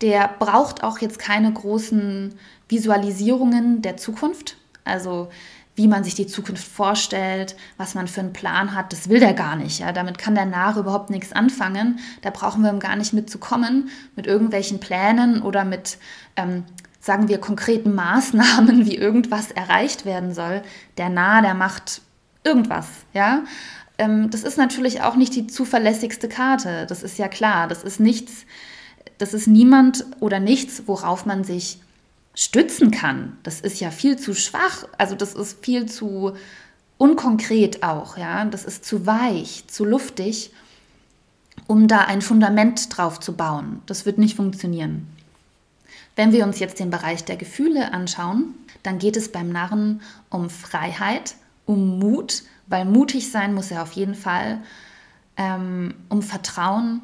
Der 0.00 0.28
braucht 0.38 0.82
auch 0.82 0.98
jetzt 0.98 1.18
keine 1.18 1.52
großen 1.52 2.34
Visualisierungen 2.68 3.82
der 3.82 3.96
Zukunft. 3.96 4.56
Also 4.84 5.30
wie 5.76 5.88
man 5.88 6.04
sich 6.04 6.14
die 6.14 6.26
Zukunft 6.26 6.66
vorstellt, 6.66 7.56
was 7.76 7.94
man 7.94 8.06
für 8.06 8.20
einen 8.20 8.32
Plan 8.32 8.74
hat, 8.74 8.92
das 8.92 9.08
will 9.08 9.20
der 9.20 9.34
gar 9.34 9.56
nicht. 9.56 9.80
Ja? 9.80 9.92
Damit 9.92 10.18
kann 10.18 10.34
der 10.34 10.46
Narr 10.46 10.76
überhaupt 10.76 11.10
nichts 11.10 11.32
anfangen. 11.32 11.98
Da 12.22 12.30
brauchen 12.30 12.62
wir 12.62 12.70
ihm 12.70 12.78
gar 12.78 12.96
nicht 12.96 13.12
mitzukommen, 13.12 13.88
mit 14.14 14.26
irgendwelchen 14.26 14.78
Plänen 14.78 15.42
oder 15.42 15.64
mit, 15.64 15.98
ähm, 16.36 16.64
sagen 17.00 17.28
wir, 17.28 17.38
konkreten 17.38 17.94
Maßnahmen, 17.94 18.86
wie 18.86 18.96
irgendwas 18.96 19.50
erreicht 19.50 20.04
werden 20.04 20.32
soll. 20.32 20.62
Der 20.96 21.08
Narr, 21.08 21.42
der 21.42 21.54
macht 21.54 22.02
irgendwas. 22.44 22.86
Ja? 23.12 23.42
Ähm, 23.98 24.30
das 24.30 24.44
ist 24.44 24.58
natürlich 24.58 25.02
auch 25.02 25.16
nicht 25.16 25.34
die 25.34 25.48
zuverlässigste 25.48 26.28
Karte. 26.28 26.86
Das 26.88 27.02
ist 27.02 27.18
ja 27.18 27.26
klar. 27.26 27.66
Das 27.66 27.82
ist 27.82 27.98
nichts, 27.98 28.46
das 29.18 29.34
ist 29.34 29.48
niemand 29.48 30.06
oder 30.20 30.38
nichts, 30.38 30.84
worauf 30.86 31.26
man 31.26 31.42
sich 31.42 31.80
stützen 32.34 32.90
kann. 32.90 33.38
Das 33.42 33.60
ist 33.60 33.80
ja 33.80 33.90
viel 33.90 34.18
zu 34.18 34.34
schwach, 34.34 34.84
also 34.98 35.14
das 35.14 35.34
ist 35.34 35.64
viel 35.64 35.86
zu 35.86 36.34
unkonkret 36.98 37.82
auch, 37.82 38.16
ja. 38.16 38.44
Das 38.44 38.64
ist 38.64 38.84
zu 38.84 39.06
weich, 39.06 39.64
zu 39.68 39.84
luftig, 39.84 40.52
um 41.66 41.88
da 41.88 42.00
ein 42.00 42.22
Fundament 42.22 42.96
drauf 42.96 43.20
zu 43.20 43.34
bauen. 43.34 43.82
Das 43.86 44.06
wird 44.06 44.18
nicht 44.18 44.36
funktionieren. 44.36 45.06
Wenn 46.16 46.32
wir 46.32 46.44
uns 46.44 46.58
jetzt 46.58 46.78
den 46.78 46.90
Bereich 46.90 47.24
der 47.24 47.36
Gefühle 47.36 47.92
anschauen, 47.92 48.54
dann 48.82 48.98
geht 48.98 49.16
es 49.16 49.32
beim 49.32 49.50
Narren 49.50 50.00
um 50.30 50.50
Freiheit, 50.50 51.34
um 51.66 51.98
Mut, 51.98 52.42
weil 52.66 52.84
mutig 52.84 53.30
sein 53.30 53.54
muss 53.54 53.70
er 53.70 53.82
auf 53.82 53.92
jeden 53.92 54.14
Fall, 54.14 54.60
ähm, 55.36 55.94
um 56.08 56.22
Vertrauen, 56.22 57.02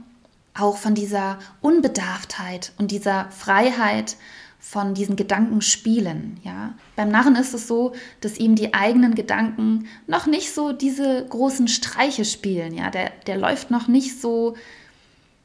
auch 0.54 0.76
von 0.76 0.94
dieser 0.94 1.38
Unbedarftheit 1.60 2.72
und 2.78 2.90
dieser 2.90 3.30
Freiheit, 3.30 4.16
von 4.60 4.92
diesen 4.92 5.16
Gedanken 5.16 5.62
spielen. 5.62 6.38
Ja? 6.44 6.74
Beim 6.94 7.10
Narren 7.10 7.34
ist 7.34 7.54
es 7.54 7.66
so, 7.66 7.94
dass 8.20 8.38
ihm 8.38 8.54
die 8.54 8.74
eigenen 8.74 9.14
Gedanken 9.14 9.88
noch 10.06 10.26
nicht 10.26 10.54
so 10.54 10.72
diese 10.72 11.26
großen 11.26 11.66
Streiche 11.66 12.26
spielen. 12.26 12.74
Ja? 12.74 12.90
Der, 12.90 13.10
der 13.26 13.38
läuft 13.38 13.70
noch 13.70 13.88
nicht 13.88 14.20
so 14.20 14.54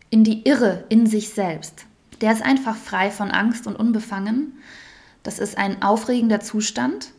in 0.09 0.25
die 0.25 0.45
Irre 0.45 0.83
in 0.89 1.07
sich 1.07 1.29
selbst. 1.29 1.85
Der 2.21 2.33
ist 2.33 2.43
einfach 2.43 2.75
frei 2.75 3.09
von 3.09 3.31
Angst 3.31 3.67
und 3.67 3.75
unbefangen. 3.77 4.59
Das 5.23 5.39
ist 5.39 5.57
ein 5.57 5.81
aufregender 5.81 6.41
Zustand. 6.41 7.11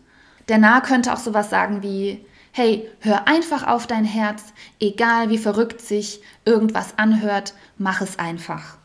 Der 0.48 0.58
Narr 0.58 0.82
könnte 0.82 1.12
auch 1.12 1.18
sowas 1.18 1.50
sagen 1.50 1.82
wie, 1.82 2.24
hey, 2.52 2.88
hör 3.00 3.26
einfach 3.26 3.66
auf 3.66 3.86
dein 3.86 4.04
Herz, 4.04 4.42
egal 4.80 5.30
wie 5.30 5.38
verrückt 5.38 5.80
sich 5.80 6.20
irgendwas 6.44 6.98
anhört, 6.98 7.54
mach 7.78 8.00
es 8.00 8.18
einfach 8.18 8.78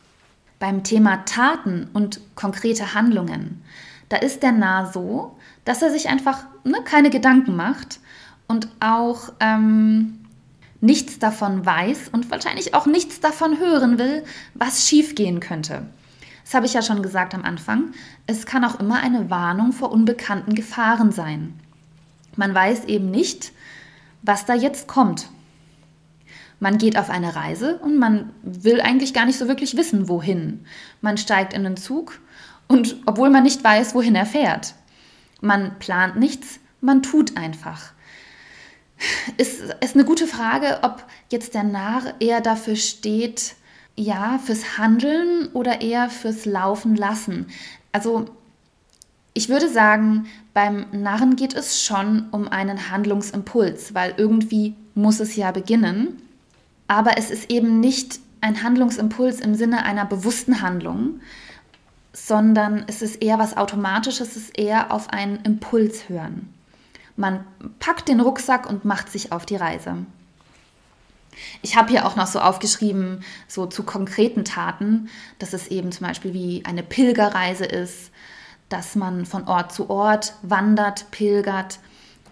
beim 0.61 0.83
Thema 0.83 1.25
Taten 1.25 1.89
und 1.91 2.21
konkrete 2.35 2.93
Handlungen, 2.93 3.61
da 4.09 4.17
ist 4.17 4.43
der 4.43 4.51
Nah 4.51 4.91
so, 4.91 5.35
dass 5.65 5.81
er 5.81 5.89
sich 5.89 6.07
einfach 6.07 6.45
ne, 6.63 6.77
keine 6.85 7.09
Gedanken 7.09 7.55
macht 7.55 7.99
und 8.47 8.67
auch 8.79 9.33
ähm, 9.39 10.19
nichts 10.79 11.17
davon 11.17 11.65
weiß 11.65 12.09
und 12.11 12.29
wahrscheinlich 12.29 12.75
auch 12.75 12.85
nichts 12.85 13.19
davon 13.19 13.59
hören 13.59 13.97
will, 13.97 14.23
was 14.53 14.87
schiefgehen 14.87 15.39
könnte. 15.39 15.87
Das 16.45 16.53
habe 16.53 16.67
ich 16.67 16.73
ja 16.73 16.83
schon 16.83 17.01
gesagt 17.01 17.33
am 17.33 17.43
Anfang. 17.43 17.93
Es 18.27 18.45
kann 18.45 18.63
auch 18.63 18.79
immer 18.79 19.01
eine 19.01 19.31
Warnung 19.31 19.71
vor 19.71 19.91
unbekannten 19.91 20.53
Gefahren 20.53 21.11
sein. 21.11 21.59
Man 22.35 22.53
weiß 22.53 22.85
eben 22.85 23.09
nicht, 23.09 23.51
was 24.21 24.45
da 24.45 24.53
jetzt 24.53 24.87
kommt. 24.87 25.27
Man 26.61 26.77
geht 26.77 26.95
auf 26.95 27.09
eine 27.09 27.35
Reise 27.35 27.79
und 27.79 27.97
man 27.97 28.33
will 28.43 28.81
eigentlich 28.81 29.15
gar 29.15 29.25
nicht 29.25 29.39
so 29.39 29.47
wirklich 29.47 29.75
wissen, 29.77 30.07
wohin. 30.07 30.63
Man 31.01 31.17
steigt 31.17 31.53
in 31.53 31.63
den 31.63 31.75
Zug 31.75 32.19
und 32.67 32.97
obwohl 33.07 33.31
man 33.31 33.41
nicht 33.41 33.63
weiß, 33.63 33.95
wohin 33.95 34.13
er 34.13 34.27
fährt. 34.27 34.75
Man 35.41 35.79
plant 35.79 36.17
nichts, 36.17 36.59
man 36.79 37.01
tut 37.01 37.35
einfach. 37.35 37.93
Ist, 39.37 39.73
ist 39.81 39.95
eine 39.95 40.05
gute 40.05 40.27
Frage, 40.27 40.81
ob 40.83 41.03
jetzt 41.31 41.55
der 41.55 41.63
Narr 41.63 42.13
eher 42.19 42.41
dafür 42.41 42.75
steht, 42.75 43.55
ja, 43.95 44.37
fürs 44.37 44.77
Handeln 44.77 45.47
oder 45.53 45.81
eher 45.81 46.11
fürs 46.11 46.45
Laufen 46.45 46.95
lassen. 46.95 47.47
Also 47.91 48.25
ich 49.33 49.49
würde 49.49 49.67
sagen, 49.67 50.27
beim 50.53 50.85
Narren 50.91 51.35
geht 51.35 51.55
es 51.55 51.83
schon 51.83 52.29
um 52.29 52.47
einen 52.47 52.91
Handlungsimpuls, 52.91 53.95
weil 53.95 54.13
irgendwie 54.17 54.75
muss 54.93 55.19
es 55.19 55.35
ja 55.35 55.51
beginnen 55.51 56.21
aber 56.91 57.17
es 57.17 57.31
ist 57.31 57.49
eben 57.49 57.79
nicht 57.79 58.19
ein 58.41 58.63
Handlungsimpuls 58.63 59.39
im 59.39 59.55
Sinne 59.55 59.85
einer 59.85 60.03
bewussten 60.03 60.61
Handlung, 60.61 61.21
sondern 62.11 62.83
es 62.87 63.01
ist 63.01 63.21
eher 63.21 63.39
was 63.39 63.55
Automatisches, 63.55 64.35
es 64.35 64.35
ist 64.35 64.59
eher 64.59 64.91
auf 64.91 65.09
einen 65.09 65.37
Impuls 65.45 66.09
hören. 66.09 66.53
Man 67.15 67.45
packt 67.79 68.09
den 68.09 68.19
Rucksack 68.19 68.69
und 68.69 68.83
macht 68.83 69.09
sich 69.09 69.31
auf 69.31 69.45
die 69.45 69.55
Reise. 69.55 70.05
Ich 71.61 71.77
habe 71.77 71.91
hier 71.91 72.05
auch 72.05 72.17
noch 72.17 72.27
so 72.27 72.41
aufgeschrieben, 72.41 73.23
so 73.47 73.67
zu 73.67 73.83
konkreten 73.83 74.43
Taten, 74.43 75.07
dass 75.39 75.53
es 75.53 75.69
eben 75.69 75.93
zum 75.93 76.07
Beispiel 76.07 76.33
wie 76.33 76.65
eine 76.65 76.83
Pilgerreise 76.83 77.63
ist, 77.63 78.11
dass 78.67 78.95
man 78.95 79.25
von 79.25 79.47
Ort 79.47 79.71
zu 79.71 79.89
Ort 79.89 80.33
wandert, 80.41 81.09
pilgert 81.11 81.79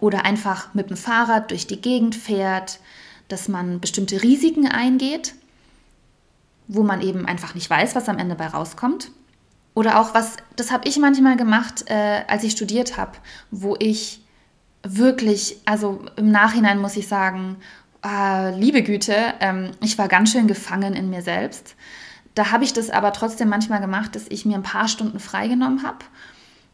oder 0.02 0.26
einfach 0.26 0.74
mit 0.74 0.90
dem 0.90 0.98
Fahrrad 0.98 1.50
durch 1.50 1.66
die 1.66 1.80
Gegend 1.80 2.14
fährt, 2.14 2.82
dass 3.30 3.48
man 3.48 3.80
bestimmte 3.80 4.22
Risiken 4.22 4.68
eingeht, 4.68 5.34
wo 6.68 6.84
man 6.84 7.02
eben 7.02 7.26
einfach 7.26 7.56
nicht 7.56 7.70
weiß, 7.70 7.96
was 7.96 8.10
am 8.10 8.18
Ende 8.18 8.36
bei 8.36 8.48
rauskommt. 8.48 9.12
Oder 9.74 10.00
auch 10.00 10.14
was, 10.14 10.38
das 10.56 10.72
habe 10.72 10.88
ich 10.88 10.98
manchmal 10.98 11.38
gemacht, 11.38 11.86
äh, 11.88 12.24
als 12.28 12.44
ich 12.44 12.52
studiert 12.52 12.98
habe, 12.98 13.14
wo 13.50 13.76
ich 13.80 14.22
wirklich, 14.84 15.58
also 15.66 16.04
im 16.16 16.32
Nachhinein 16.32 16.80
muss 16.80 16.98
ich 16.98 17.08
sagen, 17.08 17.58
äh, 18.06 18.58
liebe 18.58 18.84
Güte, 18.84 19.16
ähm, 19.40 19.72
ich 19.82 19.98
war 19.98 20.08
ganz 20.08 20.32
schön 20.32 20.48
gefangen 20.48 20.94
in 20.94 21.10
mir 21.10 21.22
selbst. 21.22 21.76
Da 22.36 22.52
habe 22.52 22.64
ich 22.64 22.74
das 22.74 22.90
aber 22.90 23.14
trotzdem 23.14 23.50
manchmal 23.50 23.82
gemacht, 23.82 24.16
dass 24.16 24.28
ich 24.30 24.46
mir 24.46 24.56
ein 24.56 24.64
paar 24.64 24.88
Stunden 24.88 25.20
freigenommen 25.20 25.84
habe 25.84 26.06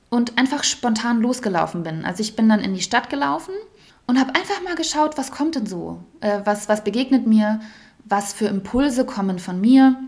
und 0.10 0.38
einfach 0.38 0.64
spontan 0.64 1.22
losgelaufen 1.22 1.84
bin. 1.84 2.06
Also 2.06 2.22
ich 2.22 2.36
bin 2.36 2.48
dann 2.50 2.60
in 2.62 2.74
die 2.74 2.82
Stadt 2.82 3.10
gelaufen 3.10 3.54
und 4.08 4.20
habe 4.20 4.36
einfach 4.36 4.62
mal 4.64 4.76
geschaut, 4.76 5.18
was 5.18 5.32
kommt 5.32 5.56
denn 5.56 5.66
so? 5.66 6.04
Äh, 6.22 6.42
was, 6.44 6.70
was 6.70 6.84
begegnet 6.84 7.26
mir? 7.26 7.60
Was 8.04 8.34
für 8.34 8.46
Impulse 8.46 9.06
kommen 9.06 9.40
von 9.40 9.60
mir? 9.60 10.00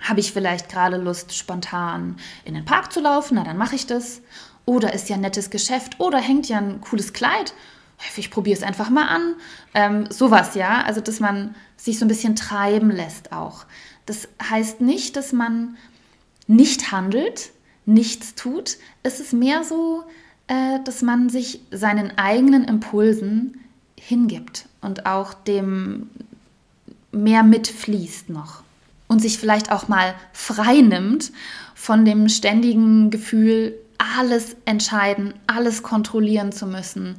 Habe 0.00 0.20
ich 0.20 0.32
vielleicht 0.32 0.68
gerade 0.68 0.96
Lust, 0.96 1.34
spontan 1.34 2.16
in 2.44 2.54
den 2.54 2.64
Park 2.64 2.92
zu 2.92 3.00
laufen? 3.00 3.34
Na, 3.36 3.44
dann 3.44 3.56
mache 3.56 3.74
ich 3.74 3.86
das. 3.86 4.20
Oder 4.64 4.92
ist 4.92 5.08
ja 5.08 5.16
ein 5.16 5.22
nettes 5.22 5.50
Geschäft 5.50 6.00
oder 6.00 6.18
hängt 6.18 6.48
ja 6.48 6.58
ein 6.58 6.80
cooles 6.80 7.12
Kleid. 7.12 7.54
Ich 8.16 8.30
probiere 8.30 8.56
es 8.56 8.62
einfach 8.62 8.90
mal 8.90 9.08
an. 9.08 9.34
Ähm, 9.74 10.06
sowas, 10.10 10.54
ja. 10.54 10.82
Also, 10.82 11.00
dass 11.00 11.18
man 11.18 11.54
sich 11.76 11.98
so 11.98 12.04
ein 12.04 12.08
bisschen 12.08 12.36
treiben 12.36 12.90
lässt 12.90 13.32
auch. 13.32 13.64
Das 14.04 14.28
heißt 14.42 14.80
nicht, 14.80 15.16
dass 15.16 15.32
man 15.32 15.76
nicht 16.46 16.92
handelt, 16.92 17.50
nichts 17.86 18.34
tut. 18.34 18.76
Es 19.02 19.18
ist 19.18 19.32
mehr 19.32 19.64
so, 19.64 20.04
äh, 20.48 20.80
dass 20.84 21.02
man 21.02 21.28
sich 21.28 21.60
seinen 21.70 22.16
eigenen 22.18 22.64
Impulsen 22.64 23.60
hingibt 23.98 24.66
und 24.80 25.06
auch 25.06 25.34
dem 25.34 26.08
mehr 27.12 27.42
mitfließt 27.42 28.28
noch 28.28 28.62
und 29.08 29.20
sich 29.20 29.38
vielleicht 29.38 29.72
auch 29.72 29.88
mal 29.88 30.14
frei 30.32 30.80
nimmt 30.80 31.32
von 31.74 32.04
dem 32.04 32.28
ständigen 32.28 33.10
Gefühl, 33.10 33.74
alles 34.18 34.56
entscheiden, 34.64 35.34
alles 35.46 35.82
kontrollieren 35.82 36.52
zu 36.52 36.66
müssen, 36.66 37.16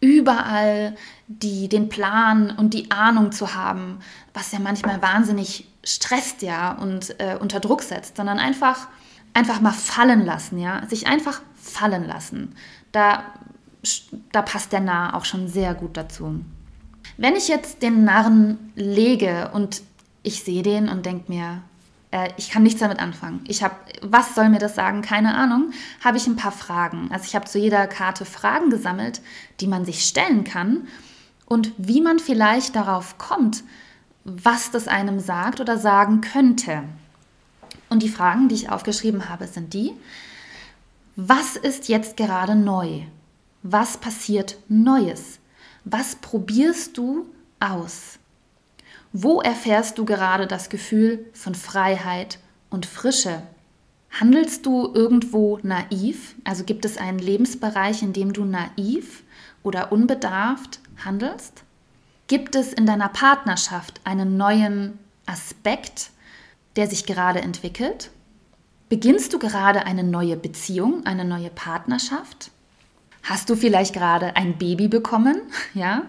überall 0.00 0.94
die, 1.26 1.68
den 1.68 1.88
Plan 1.88 2.50
und 2.50 2.74
die 2.74 2.90
Ahnung 2.90 3.32
zu 3.32 3.54
haben, 3.54 3.98
was 4.34 4.52
ja 4.52 4.58
manchmal 4.58 5.02
wahnsinnig 5.02 5.66
stresst 5.84 6.42
ja 6.42 6.72
und 6.72 7.18
äh, 7.18 7.36
unter 7.40 7.60
Druck 7.60 7.82
setzt, 7.82 8.16
sondern 8.16 8.38
einfach 8.38 8.88
einfach 9.34 9.60
mal 9.60 9.72
fallen 9.72 10.24
lassen, 10.24 10.58
ja, 10.58 10.84
sich 10.88 11.06
einfach 11.06 11.40
fallen 11.70 12.06
lassen. 12.06 12.54
Da, 12.92 13.24
da 14.32 14.42
passt 14.42 14.72
der 14.72 14.80
Narr 14.80 15.14
auch 15.14 15.24
schon 15.24 15.48
sehr 15.48 15.74
gut 15.74 15.96
dazu. 15.96 16.40
Wenn 17.16 17.36
ich 17.36 17.48
jetzt 17.48 17.82
den 17.82 18.04
Narren 18.04 18.72
lege 18.74 19.50
und 19.52 19.82
ich 20.22 20.42
sehe 20.42 20.62
den 20.62 20.88
und 20.88 21.06
denke 21.06 21.30
mir, 21.32 21.62
Äh, 22.10 22.30
ich 22.38 22.48
kann 22.50 22.62
nichts 22.62 22.80
damit 22.80 23.00
anfangen. 23.00 23.44
Ich 23.48 23.62
habe, 23.62 23.74
was 24.00 24.34
soll 24.34 24.48
mir 24.48 24.58
das 24.58 24.74
sagen? 24.74 25.02
Keine 25.02 25.34
Ahnung. 25.34 25.72
Habe 26.02 26.16
ich 26.16 26.26
ein 26.26 26.36
paar 26.36 26.52
Fragen. 26.52 27.10
Also 27.12 27.26
ich 27.26 27.34
habe 27.34 27.44
zu 27.44 27.58
jeder 27.58 27.86
Karte 27.86 28.24
Fragen 28.24 28.70
gesammelt, 28.70 29.20
die 29.60 29.66
man 29.66 29.84
sich 29.84 30.04
stellen 30.04 30.44
kann 30.44 30.88
und 31.44 31.72
wie 31.76 32.00
man 32.00 32.18
vielleicht 32.18 32.74
darauf 32.76 33.18
kommt, 33.18 33.62
was 34.24 34.70
das 34.70 34.88
einem 34.88 35.20
sagt 35.20 35.60
oder 35.60 35.76
sagen 35.76 36.22
könnte. 36.22 36.82
Und 37.90 38.02
die 38.02 38.08
Fragen, 38.08 38.48
die 38.48 38.54
ich 38.54 38.70
aufgeschrieben 38.70 39.28
habe, 39.28 39.46
sind 39.46 39.74
die, 39.74 39.92
was 41.20 41.56
ist 41.56 41.88
jetzt 41.88 42.16
gerade 42.16 42.54
neu? 42.54 43.00
Was 43.64 43.96
passiert 43.96 44.56
Neues? 44.68 45.40
Was 45.84 46.14
probierst 46.14 46.96
du 46.96 47.26
aus? 47.58 48.20
Wo 49.12 49.40
erfährst 49.40 49.98
du 49.98 50.04
gerade 50.04 50.46
das 50.46 50.68
Gefühl 50.68 51.26
von 51.32 51.56
Freiheit 51.56 52.38
und 52.70 52.86
Frische? 52.86 53.42
Handelst 54.12 54.64
du 54.64 54.92
irgendwo 54.94 55.58
naiv? 55.64 56.36
Also 56.44 56.62
gibt 56.62 56.84
es 56.84 56.98
einen 56.98 57.18
Lebensbereich, 57.18 58.00
in 58.04 58.12
dem 58.12 58.32
du 58.32 58.44
naiv 58.44 59.24
oder 59.64 59.90
unbedarft 59.90 60.78
handelst? 61.04 61.64
Gibt 62.28 62.54
es 62.54 62.72
in 62.72 62.86
deiner 62.86 63.08
Partnerschaft 63.08 64.00
einen 64.04 64.36
neuen 64.36 65.00
Aspekt, 65.26 66.10
der 66.76 66.86
sich 66.86 67.06
gerade 67.06 67.40
entwickelt? 67.40 68.12
Beginnst 68.88 69.34
du 69.34 69.38
gerade 69.38 69.84
eine 69.84 70.02
neue 70.02 70.36
Beziehung, 70.36 71.04
eine 71.04 71.26
neue 71.26 71.50
Partnerschaft? 71.50 72.50
Hast 73.22 73.50
du 73.50 73.56
vielleicht 73.56 73.92
gerade 73.92 74.34
ein 74.36 74.56
Baby 74.56 74.88
bekommen? 74.88 75.42
Ja? 75.74 76.04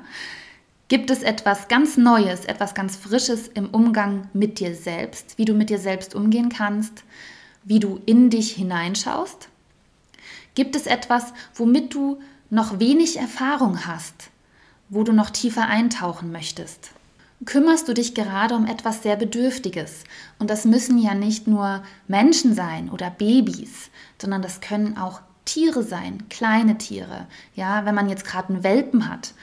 Gibt 0.87 1.11
es 1.11 1.21
etwas 1.21 1.67
ganz 1.67 1.97
Neues, 1.97 2.45
etwas 2.45 2.73
ganz 2.73 2.95
Frisches 2.95 3.47
im 3.47 3.69
Umgang 3.69 4.27
mit 4.33 4.59
dir 4.59 4.73
selbst, 4.73 5.37
wie 5.37 5.45
du 5.45 5.53
mit 5.53 5.69
dir 5.69 5.77
selbst 5.77 6.15
umgehen 6.15 6.49
kannst, 6.49 7.03
wie 7.63 7.79
du 7.79 7.99
in 8.07 8.31
dich 8.31 8.53
hineinschaust? 8.53 9.49
Gibt 10.55 10.75
es 10.75 10.87
etwas, 10.87 11.33
womit 11.53 11.93
du 11.93 12.19
noch 12.49 12.79
wenig 12.79 13.17
Erfahrung 13.17 13.85
hast, 13.85 14.31
wo 14.87 15.03
du 15.03 15.13
noch 15.13 15.29
tiefer 15.29 15.67
eintauchen 15.67 16.31
möchtest? 16.31 16.89
Kümmerst 17.45 17.87
du 17.87 17.93
dich 17.93 18.15
gerade 18.15 18.55
um 18.55 18.65
etwas 18.65 19.01
sehr 19.01 19.15
Bedürftiges? 19.15 20.03
Und 20.39 20.49
das 20.49 20.65
müssen 20.65 20.97
ja 20.97 21.15
nicht 21.15 21.47
nur 21.47 21.83
Menschen 22.07 22.53
sein 22.53 22.89
oder 22.89 23.09
Babys, 23.09 23.89
sondern 24.21 24.41
das 24.41 24.59
können 24.59 24.97
auch 24.97 25.21
Tiere 25.45 25.83
sein, 25.83 26.25
kleine 26.29 26.77
Tiere. 26.77 27.27
Ja, 27.55 27.85
wenn 27.85 27.95
man 27.95 28.09
jetzt 28.09 28.25
gerade 28.25 28.53
einen 28.53 28.63
Welpen 28.63 29.09
hat 29.09 29.33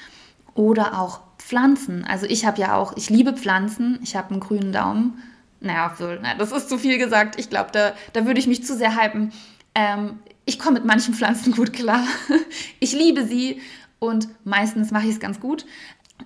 oder 0.55 1.01
auch 1.01 1.21
Pflanzen. 1.39 2.05
Also 2.05 2.27
ich 2.27 2.45
habe 2.45 2.61
ja 2.61 2.77
auch, 2.77 2.97
ich 2.97 3.09
liebe 3.09 3.33
Pflanzen, 3.33 3.99
ich 4.03 4.15
habe 4.15 4.31
einen 4.31 4.41
grünen 4.41 4.73
Daumen. 4.73 5.23
Naja, 5.61 5.95
das 6.39 6.53
ist 6.53 6.69
zu 6.69 6.79
viel 6.79 6.99
gesagt. 6.99 7.39
Ich 7.39 7.49
glaube, 7.51 7.71
da, 7.73 7.93
da 8.13 8.27
würde 8.27 8.39
ich 8.39 8.47
mich 8.47 8.65
zu 8.65 8.77
sehr 8.77 8.97
hypen. 8.97 9.33
Ähm, 9.75 10.19
ich 10.45 10.59
komme 10.59 10.75
mit 10.75 10.85
manchen 10.85 11.15
Pflanzen 11.15 11.53
gut 11.55 11.73
klar. 11.73 12.07
ich 12.81 12.93
liebe 12.93 13.25
sie 13.25 13.61
und 13.99 14.29
meistens 14.45 14.91
mache 14.91 15.07
ich 15.07 15.15
es 15.15 15.21
ganz 15.21 15.41
gut. 15.41 15.67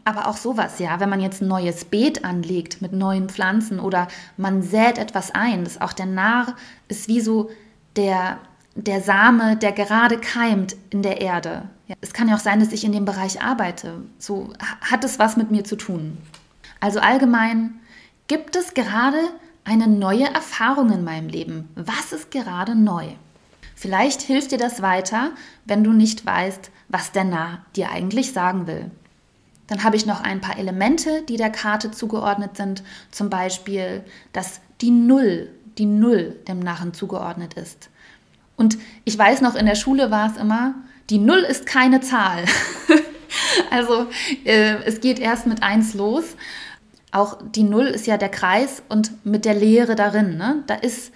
Aber 0.05 0.29
auch 0.29 0.37
sowas, 0.37 0.79
ja, 0.79 1.01
wenn 1.01 1.11
man 1.11 1.21
jetzt 1.21 1.43
ein 1.43 1.49
neues 1.49 1.85
Beet 1.85 2.25
anlegt 2.25 2.81
mit 2.81 2.93
neuen 2.93 3.29
Pflanzen 3.29 3.81
oder 3.81 4.09
man 4.37 4.63
sät 4.63 4.99
etwas 4.99 5.33
ein, 5.33 5.65
das 5.65 5.81
auch 5.81 5.93
der 5.93 6.07
Narr 6.07 6.55
ist 6.89 7.09
wie 7.09 7.21
so 7.21 7.51
der, 7.97 8.39
der 8.75 9.03
Same, 9.03 9.57
der 9.57 9.73
gerade 9.73 10.19
keimt 10.19 10.77
in 10.91 11.03
der 11.03 11.21
Erde. 11.21 11.69
Ja, 11.89 11.97
es 12.01 12.13
kann 12.13 12.29
ja 12.29 12.37
auch 12.37 12.41
sein, 12.41 12.61
dass 12.61 12.73
ich 12.73 12.85
in 12.85 12.93
dem 12.93 13.05
Bereich 13.05 13.43
arbeite. 13.43 14.03
So 14.19 14.53
hat 14.81 15.05
es 15.05 15.19
was 15.19 15.37
mit 15.37 15.51
mir 15.51 15.65
zu 15.65 15.77
tun. 15.77 16.19
Also 16.79 17.01
allgemein, 17.01 17.81
gibt 18.29 18.57
es 18.57 18.75
gerade 18.75 19.19
eine 19.65 19.89
neue 19.89 20.33
Erfahrung 20.33 20.93
in 20.93 21.05
meinem 21.05 21.29
Leben? 21.29 21.69
Was 21.75 22.13
ist 22.13 22.31
gerade 22.31 22.75
neu? 22.75 23.09
Vielleicht 23.75 24.23
hilft 24.23 24.53
dir 24.53 24.59
das 24.59 24.83
weiter, 24.83 25.31
wenn 25.65 25.83
du 25.83 25.93
nicht 25.93 26.25
weißt, 26.25 26.71
was 26.89 27.13
der 27.13 27.25
Narr 27.25 27.65
dir 27.77 27.91
eigentlich 27.91 28.33
sagen 28.33 28.67
will. 28.67 28.91
Dann 29.71 29.85
habe 29.85 29.95
ich 29.95 30.05
noch 30.05 30.21
ein 30.21 30.41
paar 30.41 30.59
Elemente, 30.59 31.23
die 31.29 31.37
der 31.37 31.49
Karte 31.49 31.93
zugeordnet 31.93 32.57
sind. 32.57 32.83
Zum 33.13 33.31
Beispiel, 33.31 34.03
dass 34.33 34.61
die 34.81 34.91
Null, 34.91 35.49
die 35.79 35.87
Null 35.87 36.37
dem 36.49 36.59
Narren 36.59 36.93
zugeordnet 36.93 37.55
ist. 37.55 37.89
Und 38.57 38.79
ich 39.05 39.17
weiß 39.17 39.43
noch, 39.43 39.55
in 39.55 39.67
der 39.67 39.77
Schule 39.77 40.11
war 40.11 40.29
es 40.29 40.37
immer, 40.37 40.75
die 41.09 41.19
Null 41.19 41.39
ist 41.39 41.67
keine 41.67 42.01
Zahl. 42.01 42.45
also 43.71 44.09
äh, 44.45 44.83
es 44.87 45.01
geht 45.01 45.21
erst 45.21 45.47
mit 45.47 45.63
1 45.63 45.95
los. 45.95 46.25
Auch 47.13 47.39
die 47.41 47.63
Null 47.63 47.87
ist 47.87 48.09
ja 48.09 48.17
der 48.17 48.29
Kreis 48.29 48.83
und 48.89 49.25
mit 49.25 49.45
der 49.45 49.55
Leere 49.55 49.95
darin. 49.95 50.37
Ne? 50.37 50.65
Da 50.67 50.75
ist, 50.75 51.13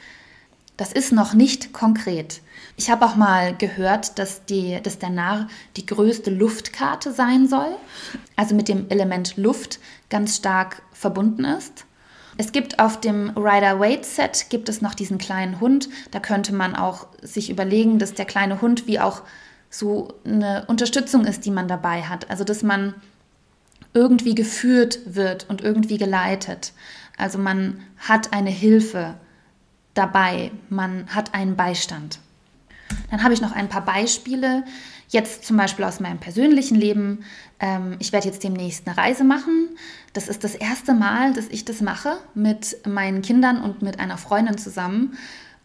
das 0.77 0.93
ist 0.93 1.11
noch 1.11 1.35
nicht 1.35 1.73
konkret. 1.73 2.41
Ich 2.77 2.91
habe 2.91 3.07
auch 3.07 3.15
mal 3.15 3.55
gehört, 3.57 4.19
dass, 4.19 4.45
die, 4.47 4.81
dass 4.83 4.99
der 4.99 5.11
Narr 5.11 5.49
die 5.77 5.87
größte 5.87 6.31
Luftkarte 6.31 7.13
sein 7.13 7.47
soll, 7.47 7.77
also 8.35 8.55
mit 8.55 8.69
dem 8.69 8.89
Element 8.89 9.37
Luft 9.37 9.79
ganz 10.11 10.37
stark 10.37 10.83
verbunden 10.93 11.45
ist. 11.45 11.87
Es 12.37 12.51
gibt 12.51 12.81
auf 12.81 13.01
dem 13.01 13.31
Rider-Waite-Set 13.37 14.47
gibt 14.51 14.69
es 14.69 14.83
noch 14.83 14.95
diesen 14.95 15.19
kleinen 15.19 15.61
Hund. 15.61 15.89
Da 16.11 16.19
könnte 16.19 16.53
man 16.53 16.75
auch 16.75 17.07
sich 17.23 17.49
überlegen, 17.49 18.01
dass 18.01 18.15
der 18.15 18.25
kleine 18.25 18.61
Hund 18.61 18.89
wie 18.89 18.99
auch 18.99 19.23
so 19.71 20.15
eine 20.25 20.65
Unterstützung 20.67 21.27
ist, 21.27 21.45
die 21.45 21.53
man 21.53 21.69
dabei 21.69 22.03
hat. 22.03 22.31
Also 22.31 22.43
dass 22.43 22.65
man 22.65 22.95
irgendwie 23.93 24.35
geführt 24.35 24.99
wird 25.07 25.49
und 25.49 25.63
irgendwie 25.63 25.99
geleitet. 25.99 26.73
Also 27.17 27.39
man 27.39 27.81
hat 27.99 28.33
eine 28.33 28.51
Hilfe 28.51 29.15
dabei, 29.95 30.51
man 30.69 31.07
hat 31.15 31.35
einen 31.35 31.55
Beistand. 31.55 32.19
Dann 33.15 33.23
habe 33.23 33.33
ich 33.33 33.41
noch 33.41 33.53
ein 33.53 33.69
paar 33.69 33.85
Beispiele. 33.85 34.65
Jetzt 35.09 35.45
zum 35.45 35.57
Beispiel 35.57 35.85
aus 35.85 36.01
meinem 36.01 36.19
persönlichen 36.19 36.75
Leben. 36.75 37.25
Ähm, 37.61 37.95
ich 38.01 38.13
werde 38.13 38.27
jetzt 38.27 38.43
demnächst 38.43 38.89
eine 38.89 38.97
Reise 38.97 39.23
machen. 39.23 39.69
Das 40.15 40.27
ist 40.27 40.43
das 40.43 40.57
erste 40.57 40.95
Mal, 40.95 41.33
dass 41.33 41.47
ich 41.47 41.65
das 41.65 41.81
mache 41.81 42.17
mit 42.35 42.77
meinen 42.85 43.23
Kindern 43.23 43.63
und 43.63 43.83
mit 43.83 44.01
einer 44.01 44.19
Freundin 44.19 44.59
zusammen. 44.59 45.17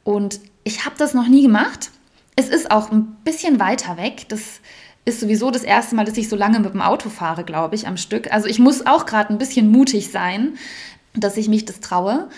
Und 0.04 0.40
ich 0.64 0.86
habe 0.86 0.94
das 1.00 1.16
noch 1.16 1.28
nie 1.28 1.42
gemacht. 1.42 1.90
Es 2.36 2.50
ist 2.50 2.70
auch 2.70 2.92
ein 2.92 3.16
bisschen 3.24 3.60
weiter 3.60 3.98
weg. 3.98 4.28
Das 4.30 4.60
ist 5.06 5.20
sowieso 5.20 5.50
das 5.50 5.64
erste 5.64 5.96
Mal, 5.96 6.06
dass 6.06 6.18
ich 6.18 6.30
so 6.30 6.36
lange 6.36 6.60
mit 6.60 6.76
dem 6.76 6.84
Auto 6.84 7.10
fahre, 7.10 7.44
glaube 7.44 7.74
ich, 7.74 7.88
am 7.88 7.98
Stück. 7.98 8.32
Also 8.32 8.46
ich 8.46 8.60
muss 8.60 8.86
auch 8.86 9.08
gerade 9.08 9.34
ein 9.34 9.40
bisschen 9.40 9.72
mutig 9.72 10.12
sein, 10.12 10.60
dass 11.16 11.36
ich 11.36 11.48
mich 11.48 11.66
das 11.66 11.80
traue. 11.80 12.30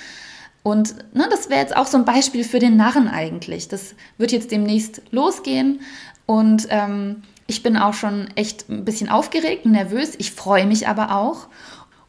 Und 0.63 0.95
ne, 1.15 1.27
das 1.29 1.49
wäre 1.49 1.59
jetzt 1.59 1.75
auch 1.75 1.87
so 1.87 1.97
ein 1.97 2.05
Beispiel 2.05 2.43
für 2.43 2.59
den 2.59 2.77
Narren 2.77 3.07
eigentlich. 3.07 3.67
Das 3.67 3.95
wird 4.17 4.31
jetzt 4.31 4.51
demnächst 4.51 5.01
losgehen 5.11 5.81
und 6.25 6.67
ähm, 6.69 7.23
ich 7.47 7.63
bin 7.63 7.75
auch 7.75 7.93
schon 7.93 8.29
echt 8.35 8.69
ein 8.69 8.85
bisschen 8.85 9.09
aufgeregt 9.09 9.65
nervös. 9.65 10.13
Ich 10.17 10.31
freue 10.31 10.65
mich 10.65 10.87
aber 10.87 11.15
auch. 11.15 11.47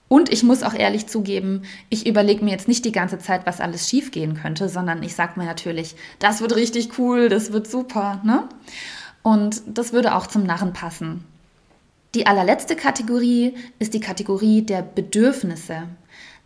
Und 0.07 0.31
ich 0.31 0.43
muss 0.43 0.63
auch 0.63 0.75
ehrlich 0.75 1.07
zugeben, 1.07 1.63
ich 1.89 2.07
überlege 2.07 2.45
mir 2.45 2.51
jetzt 2.51 2.69
nicht 2.69 2.85
die 2.85 2.93
ganze 2.93 3.19
Zeit, 3.19 3.47
was 3.47 3.61
alles 3.63 3.89
schief 3.89 4.11
gehen 4.11 4.35
könnte, 4.35 4.69
sondern 4.69 5.03
ich 5.03 5.15
sage 5.15 5.41
mir 5.41 5.47
natürlich, 5.47 5.97
das 6.19 6.43
wird 6.43 6.55
richtig 6.55 6.99
cool, 6.99 7.31
das 7.31 7.51
wird 7.51 7.67
super. 7.67 8.21
Ne? 8.23 8.47
Und 9.23 9.63
das 9.67 9.95
würde 9.95 10.15
auch 10.15 10.27
zum 10.27 10.45
Narren 10.45 10.75
passen. 10.75 11.25
Die 12.15 12.27
allerletzte 12.27 12.77
Kategorie 12.77 13.55
ist 13.79 13.95
die 13.95 14.01
Kategorie 14.01 14.61
der 14.61 14.83
Bedürfnisse. 14.83 15.85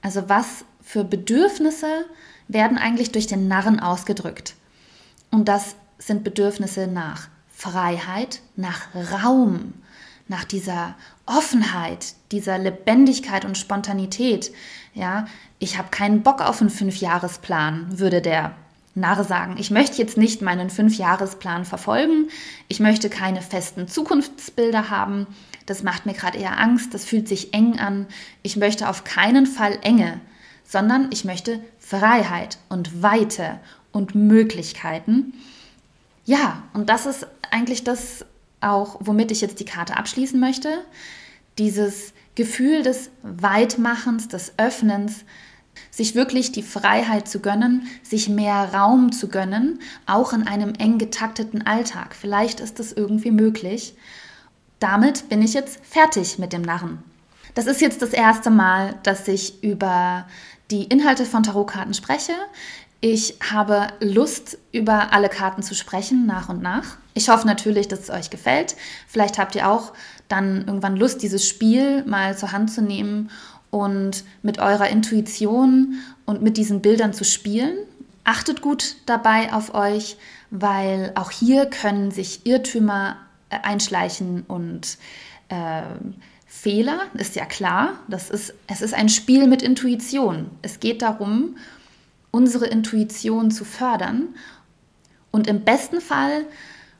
Also 0.06 0.28
was 0.28 0.64
für 0.84 1.02
Bedürfnisse 1.02 2.04
werden 2.46 2.78
eigentlich 2.78 3.10
durch 3.10 3.26
den 3.26 3.48
Narren 3.48 3.80
ausgedrückt. 3.80 4.54
Und 5.32 5.48
das 5.48 5.74
sind 5.98 6.22
Bedürfnisse 6.22 6.86
nach 6.86 7.26
Freiheit, 7.52 8.40
nach 8.54 8.86
Raum, 8.94 9.74
nach 10.28 10.44
dieser 10.44 10.94
Offenheit, 11.26 12.14
dieser 12.30 12.56
Lebendigkeit 12.56 13.44
und 13.44 13.58
Spontanität. 13.58 14.52
Ja, 14.94 15.26
ich 15.58 15.76
habe 15.76 15.88
keinen 15.90 16.22
Bock 16.22 16.40
auf 16.40 16.60
einen 16.60 16.70
Fünfjahresplan, 16.70 17.98
würde 17.98 18.22
der 18.22 18.54
Narr 18.94 19.24
sagen. 19.24 19.56
Ich 19.58 19.72
möchte 19.72 19.98
jetzt 19.98 20.16
nicht 20.16 20.40
meinen 20.40 20.70
Fünfjahresplan 20.70 21.64
verfolgen. 21.64 22.28
Ich 22.68 22.78
möchte 22.78 23.10
keine 23.10 23.42
festen 23.42 23.88
Zukunftsbilder 23.88 24.88
haben. 24.88 25.26
Das 25.66 25.82
macht 25.82 26.06
mir 26.06 26.14
gerade 26.14 26.38
eher 26.38 26.58
Angst. 26.58 26.94
Das 26.94 27.04
fühlt 27.04 27.28
sich 27.28 27.52
eng 27.52 27.78
an. 27.78 28.06
Ich 28.42 28.56
möchte 28.56 28.88
auf 28.88 29.04
keinen 29.04 29.46
Fall 29.46 29.78
Enge 29.82 30.20
sondern 30.66 31.08
ich 31.12 31.24
möchte 31.24 31.60
Freiheit 31.78 32.58
und 32.68 33.02
Weite 33.02 33.60
und 33.92 34.14
Möglichkeiten. 34.14 35.34
Ja, 36.24 36.62
und 36.74 36.88
das 36.88 37.06
ist 37.06 37.26
eigentlich 37.50 37.84
das 37.84 38.24
auch, 38.60 38.96
womit 39.00 39.30
ich 39.30 39.40
jetzt 39.40 39.60
die 39.60 39.64
Karte 39.64 39.96
abschließen 39.96 40.40
möchte. 40.40 40.84
Dieses 41.58 42.12
Gefühl 42.34 42.82
des 42.82 43.10
Weitmachens, 43.22 44.28
des 44.28 44.54
Öffnens, 44.58 45.24
sich 45.90 46.14
wirklich 46.14 46.52
die 46.52 46.62
Freiheit 46.62 47.28
zu 47.28 47.40
gönnen, 47.40 47.86
sich 48.02 48.28
mehr 48.28 48.74
Raum 48.74 49.12
zu 49.12 49.28
gönnen, 49.28 49.78
auch 50.06 50.32
in 50.32 50.46
einem 50.46 50.74
eng 50.74 50.98
getakteten 50.98 51.66
Alltag. 51.66 52.14
Vielleicht 52.18 52.60
ist 52.60 52.78
das 52.78 52.92
irgendwie 52.92 53.30
möglich. 53.30 53.94
Damit 54.78 55.28
bin 55.28 55.42
ich 55.42 55.54
jetzt 55.54 55.84
fertig 55.84 56.38
mit 56.38 56.52
dem 56.52 56.62
Narren. 56.62 57.02
Das 57.54 57.66
ist 57.66 57.80
jetzt 57.80 58.02
das 58.02 58.10
erste 58.10 58.50
Mal, 58.50 58.96
dass 59.02 59.26
ich 59.28 59.62
über 59.62 60.26
die 60.70 60.84
Inhalte 60.84 61.24
von 61.24 61.42
Tarotkarten 61.42 61.94
spreche. 61.94 62.32
Ich 63.00 63.38
habe 63.50 63.88
Lust, 64.00 64.58
über 64.72 65.12
alle 65.12 65.28
Karten 65.28 65.62
zu 65.62 65.74
sprechen, 65.74 66.26
nach 66.26 66.48
und 66.48 66.60
nach. 66.60 66.96
Ich 67.14 67.28
hoffe 67.28 67.46
natürlich, 67.46 67.88
dass 67.88 68.00
es 68.00 68.10
euch 68.10 68.30
gefällt. 68.30 68.76
Vielleicht 69.06 69.38
habt 69.38 69.54
ihr 69.54 69.70
auch 69.70 69.92
dann 70.28 70.66
irgendwann 70.66 70.96
Lust, 70.96 71.22
dieses 71.22 71.48
Spiel 71.48 72.04
mal 72.04 72.36
zur 72.36 72.52
Hand 72.52 72.70
zu 72.70 72.82
nehmen 72.82 73.30
und 73.70 74.24
mit 74.42 74.58
eurer 74.58 74.88
Intuition 74.88 76.00
und 76.24 76.42
mit 76.42 76.56
diesen 76.56 76.82
Bildern 76.82 77.12
zu 77.12 77.24
spielen. 77.24 77.76
Achtet 78.24 78.60
gut 78.60 78.96
dabei 79.06 79.52
auf 79.52 79.74
euch, 79.74 80.16
weil 80.50 81.12
auch 81.14 81.30
hier 81.30 81.66
können 81.66 82.10
sich 82.10 82.44
Irrtümer 82.44 83.16
einschleichen 83.64 84.44
und 84.46 84.98
äh, 85.48 85.82
Fehler, 86.46 87.02
ist 87.14 87.36
ja 87.36 87.44
klar. 87.44 88.00
Das 88.08 88.30
ist, 88.30 88.54
es 88.66 88.82
ist 88.82 88.94
ein 88.94 89.08
Spiel 89.08 89.46
mit 89.46 89.62
Intuition. 89.62 90.50
Es 90.62 90.80
geht 90.80 91.02
darum, 91.02 91.56
unsere 92.30 92.66
Intuition 92.66 93.50
zu 93.50 93.64
fördern. 93.64 94.28
Und 95.30 95.46
im 95.46 95.64
besten 95.64 96.00
Fall 96.00 96.46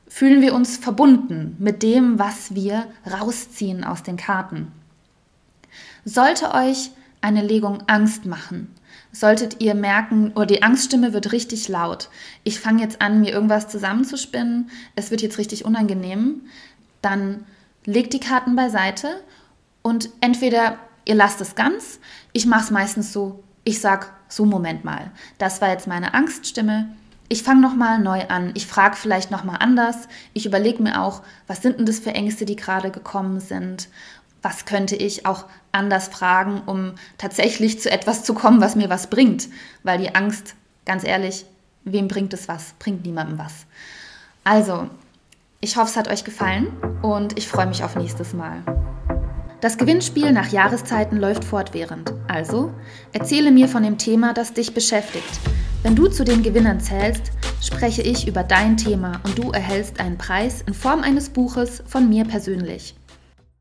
fühlen 0.07 0.41
wir 0.41 0.53
uns 0.53 0.77
verbunden 0.77 1.55
mit 1.59 1.83
dem, 1.83 2.19
was 2.19 2.53
wir 2.55 2.87
rausziehen 3.09 3.83
aus 3.83 4.03
den 4.03 4.17
Karten. 4.17 4.71
Sollte 6.05 6.53
euch 6.53 6.91
eine 7.27 7.41
Legung 7.41 7.83
Angst 7.87 8.25
machen, 8.25 8.73
solltet 9.11 9.61
ihr 9.61 9.75
merken, 9.75 10.31
oh, 10.35 10.45
die 10.45 10.63
Angststimme 10.63 11.11
wird 11.11 11.33
richtig 11.33 11.67
laut, 11.67 12.09
ich 12.45 12.59
fange 12.59 12.81
jetzt 12.81 13.01
an, 13.01 13.19
mir 13.19 13.33
irgendwas 13.33 13.67
zusammenzuspinnen, 13.67 14.69
es 14.95 15.11
wird 15.11 15.21
jetzt 15.21 15.37
richtig 15.37 15.65
unangenehm, 15.65 16.43
dann 17.01 17.43
legt 17.85 18.13
die 18.13 18.21
Karten 18.21 18.55
beiseite 18.55 19.21
und 19.81 20.09
entweder 20.21 20.77
ihr 21.03 21.15
lasst 21.15 21.41
es 21.41 21.55
ganz, 21.55 21.99
ich 22.31 22.45
mache 22.45 22.63
es 22.63 22.71
meistens 22.71 23.11
so, 23.11 23.43
ich 23.65 23.81
sage 23.81 24.07
so 24.29 24.45
Moment 24.45 24.85
mal, 24.85 25.11
das 25.37 25.59
war 25.59 25.69
jetzt 25.69 25.87
meine 25.87 26.13
Angststimme, 26.13 26.95
ich 27.29 27.43
fange 27.43 27.59
nochmal 27.59 27.99
neu 27.99 28.21
an, 28.29 28.51
ich 28.53 28.67
frage 28.67 28.95
vielleicht 28.95 29.31
nochmal 29.31 29.57
anders, 29.59 30.07
ich 30.31 30.45
überlege 30.45 30.81
mir 30.81 31.01
auch, 31.01 31.23
was 31.45 31.61
sind 31.61 31.77
denn 31.77 31.85
das 31.85 31.99
für 31.99 32.13
Ängste, 32.13 32.45
die 32.45 32.55
gerade 32.55 32.89
gekommen 32.89 33.41
sind 33.41 33.89
was 34.47 34.63
könnte 34.63 34.95
ich 34.95 35.25
auch 35.25 35.43
anders 35.73 36.07
fragen, 36.07 36.61
um 36.65 36.93
tatsächlich 37.17 37.81
zu 37.81 37.91
etwas 37.91 38.23
zu 38.23 38.33
kommen, 38.33 38.61
was 38.61 38.77
mir 38.77 38.89
was 38.89 39.07
bringt. 39.07 39.49
Weil 39.83 39.97
die 39.97 40.15
Angst, 40.15 40.55
ganz 40.85 41.03
ehrlich, 41.03 41.45
wem 41.83 42.07
bringt 42.07 42.33
es 42.33 42.47
was? 42.47 42.73
Bringt 42.79 43.05
niemandem 43.05 43.39
was. 43.39 43.65
Also, 44.45 44.89
ich 45.59 45.75
hoffe, 45.75 45.89
es 45.89 45.97
hat 45.97 46.07
euch 46.07 46.23
gefallen 46.23 46.67
und 47.01 47.37
ich 47.37 47.49
freue 47.49 47.67
mich 47.67 47.83
auf 47.83 47.97
nächstes 47.97 48.33
Mal. 48.33 48.63
Das 49.59 49.77
Gewinnspiel 49.77 50.31
nach 50.31 50.47
Jahreszeiten 50.47 51.17
läuft 51.17 51.43
fortwährend. 51.43 52.13
Also, 52.29 52.71
erzähle 53.11 53.51
mir 53.51 53.67
von 53.67 53.83
dem 53.83 53.97
Thema, 53.97 54.33
das 54.33 54.53
dich 54.53 54.73
beschäftigt. 54.73 55.41
Wenn 55.83 55.97
du 55.97 56.07
zu 56.07 56.23
den 56.23 56.41
Gewinnern 56.41 56.79
zählst, 56.79 57.33
spreche 57.61 58.01
ich 58.01 58.29
über 58.29 58.43
dein 58.43 58.77
Thema 58.77 59.19
und 59.25 59.37
du 59.37 59.51
erhältst 59.51 59.99
einen 59.99 60.17
Preis 60.17 60.63
in 60.65 60.73
Form 60.73 61.01
eines 61.01 61.27
Buches 61.31 61.83
von 61.85 62.07
mir 62.07 62.23
persönlich. 62.23 62.95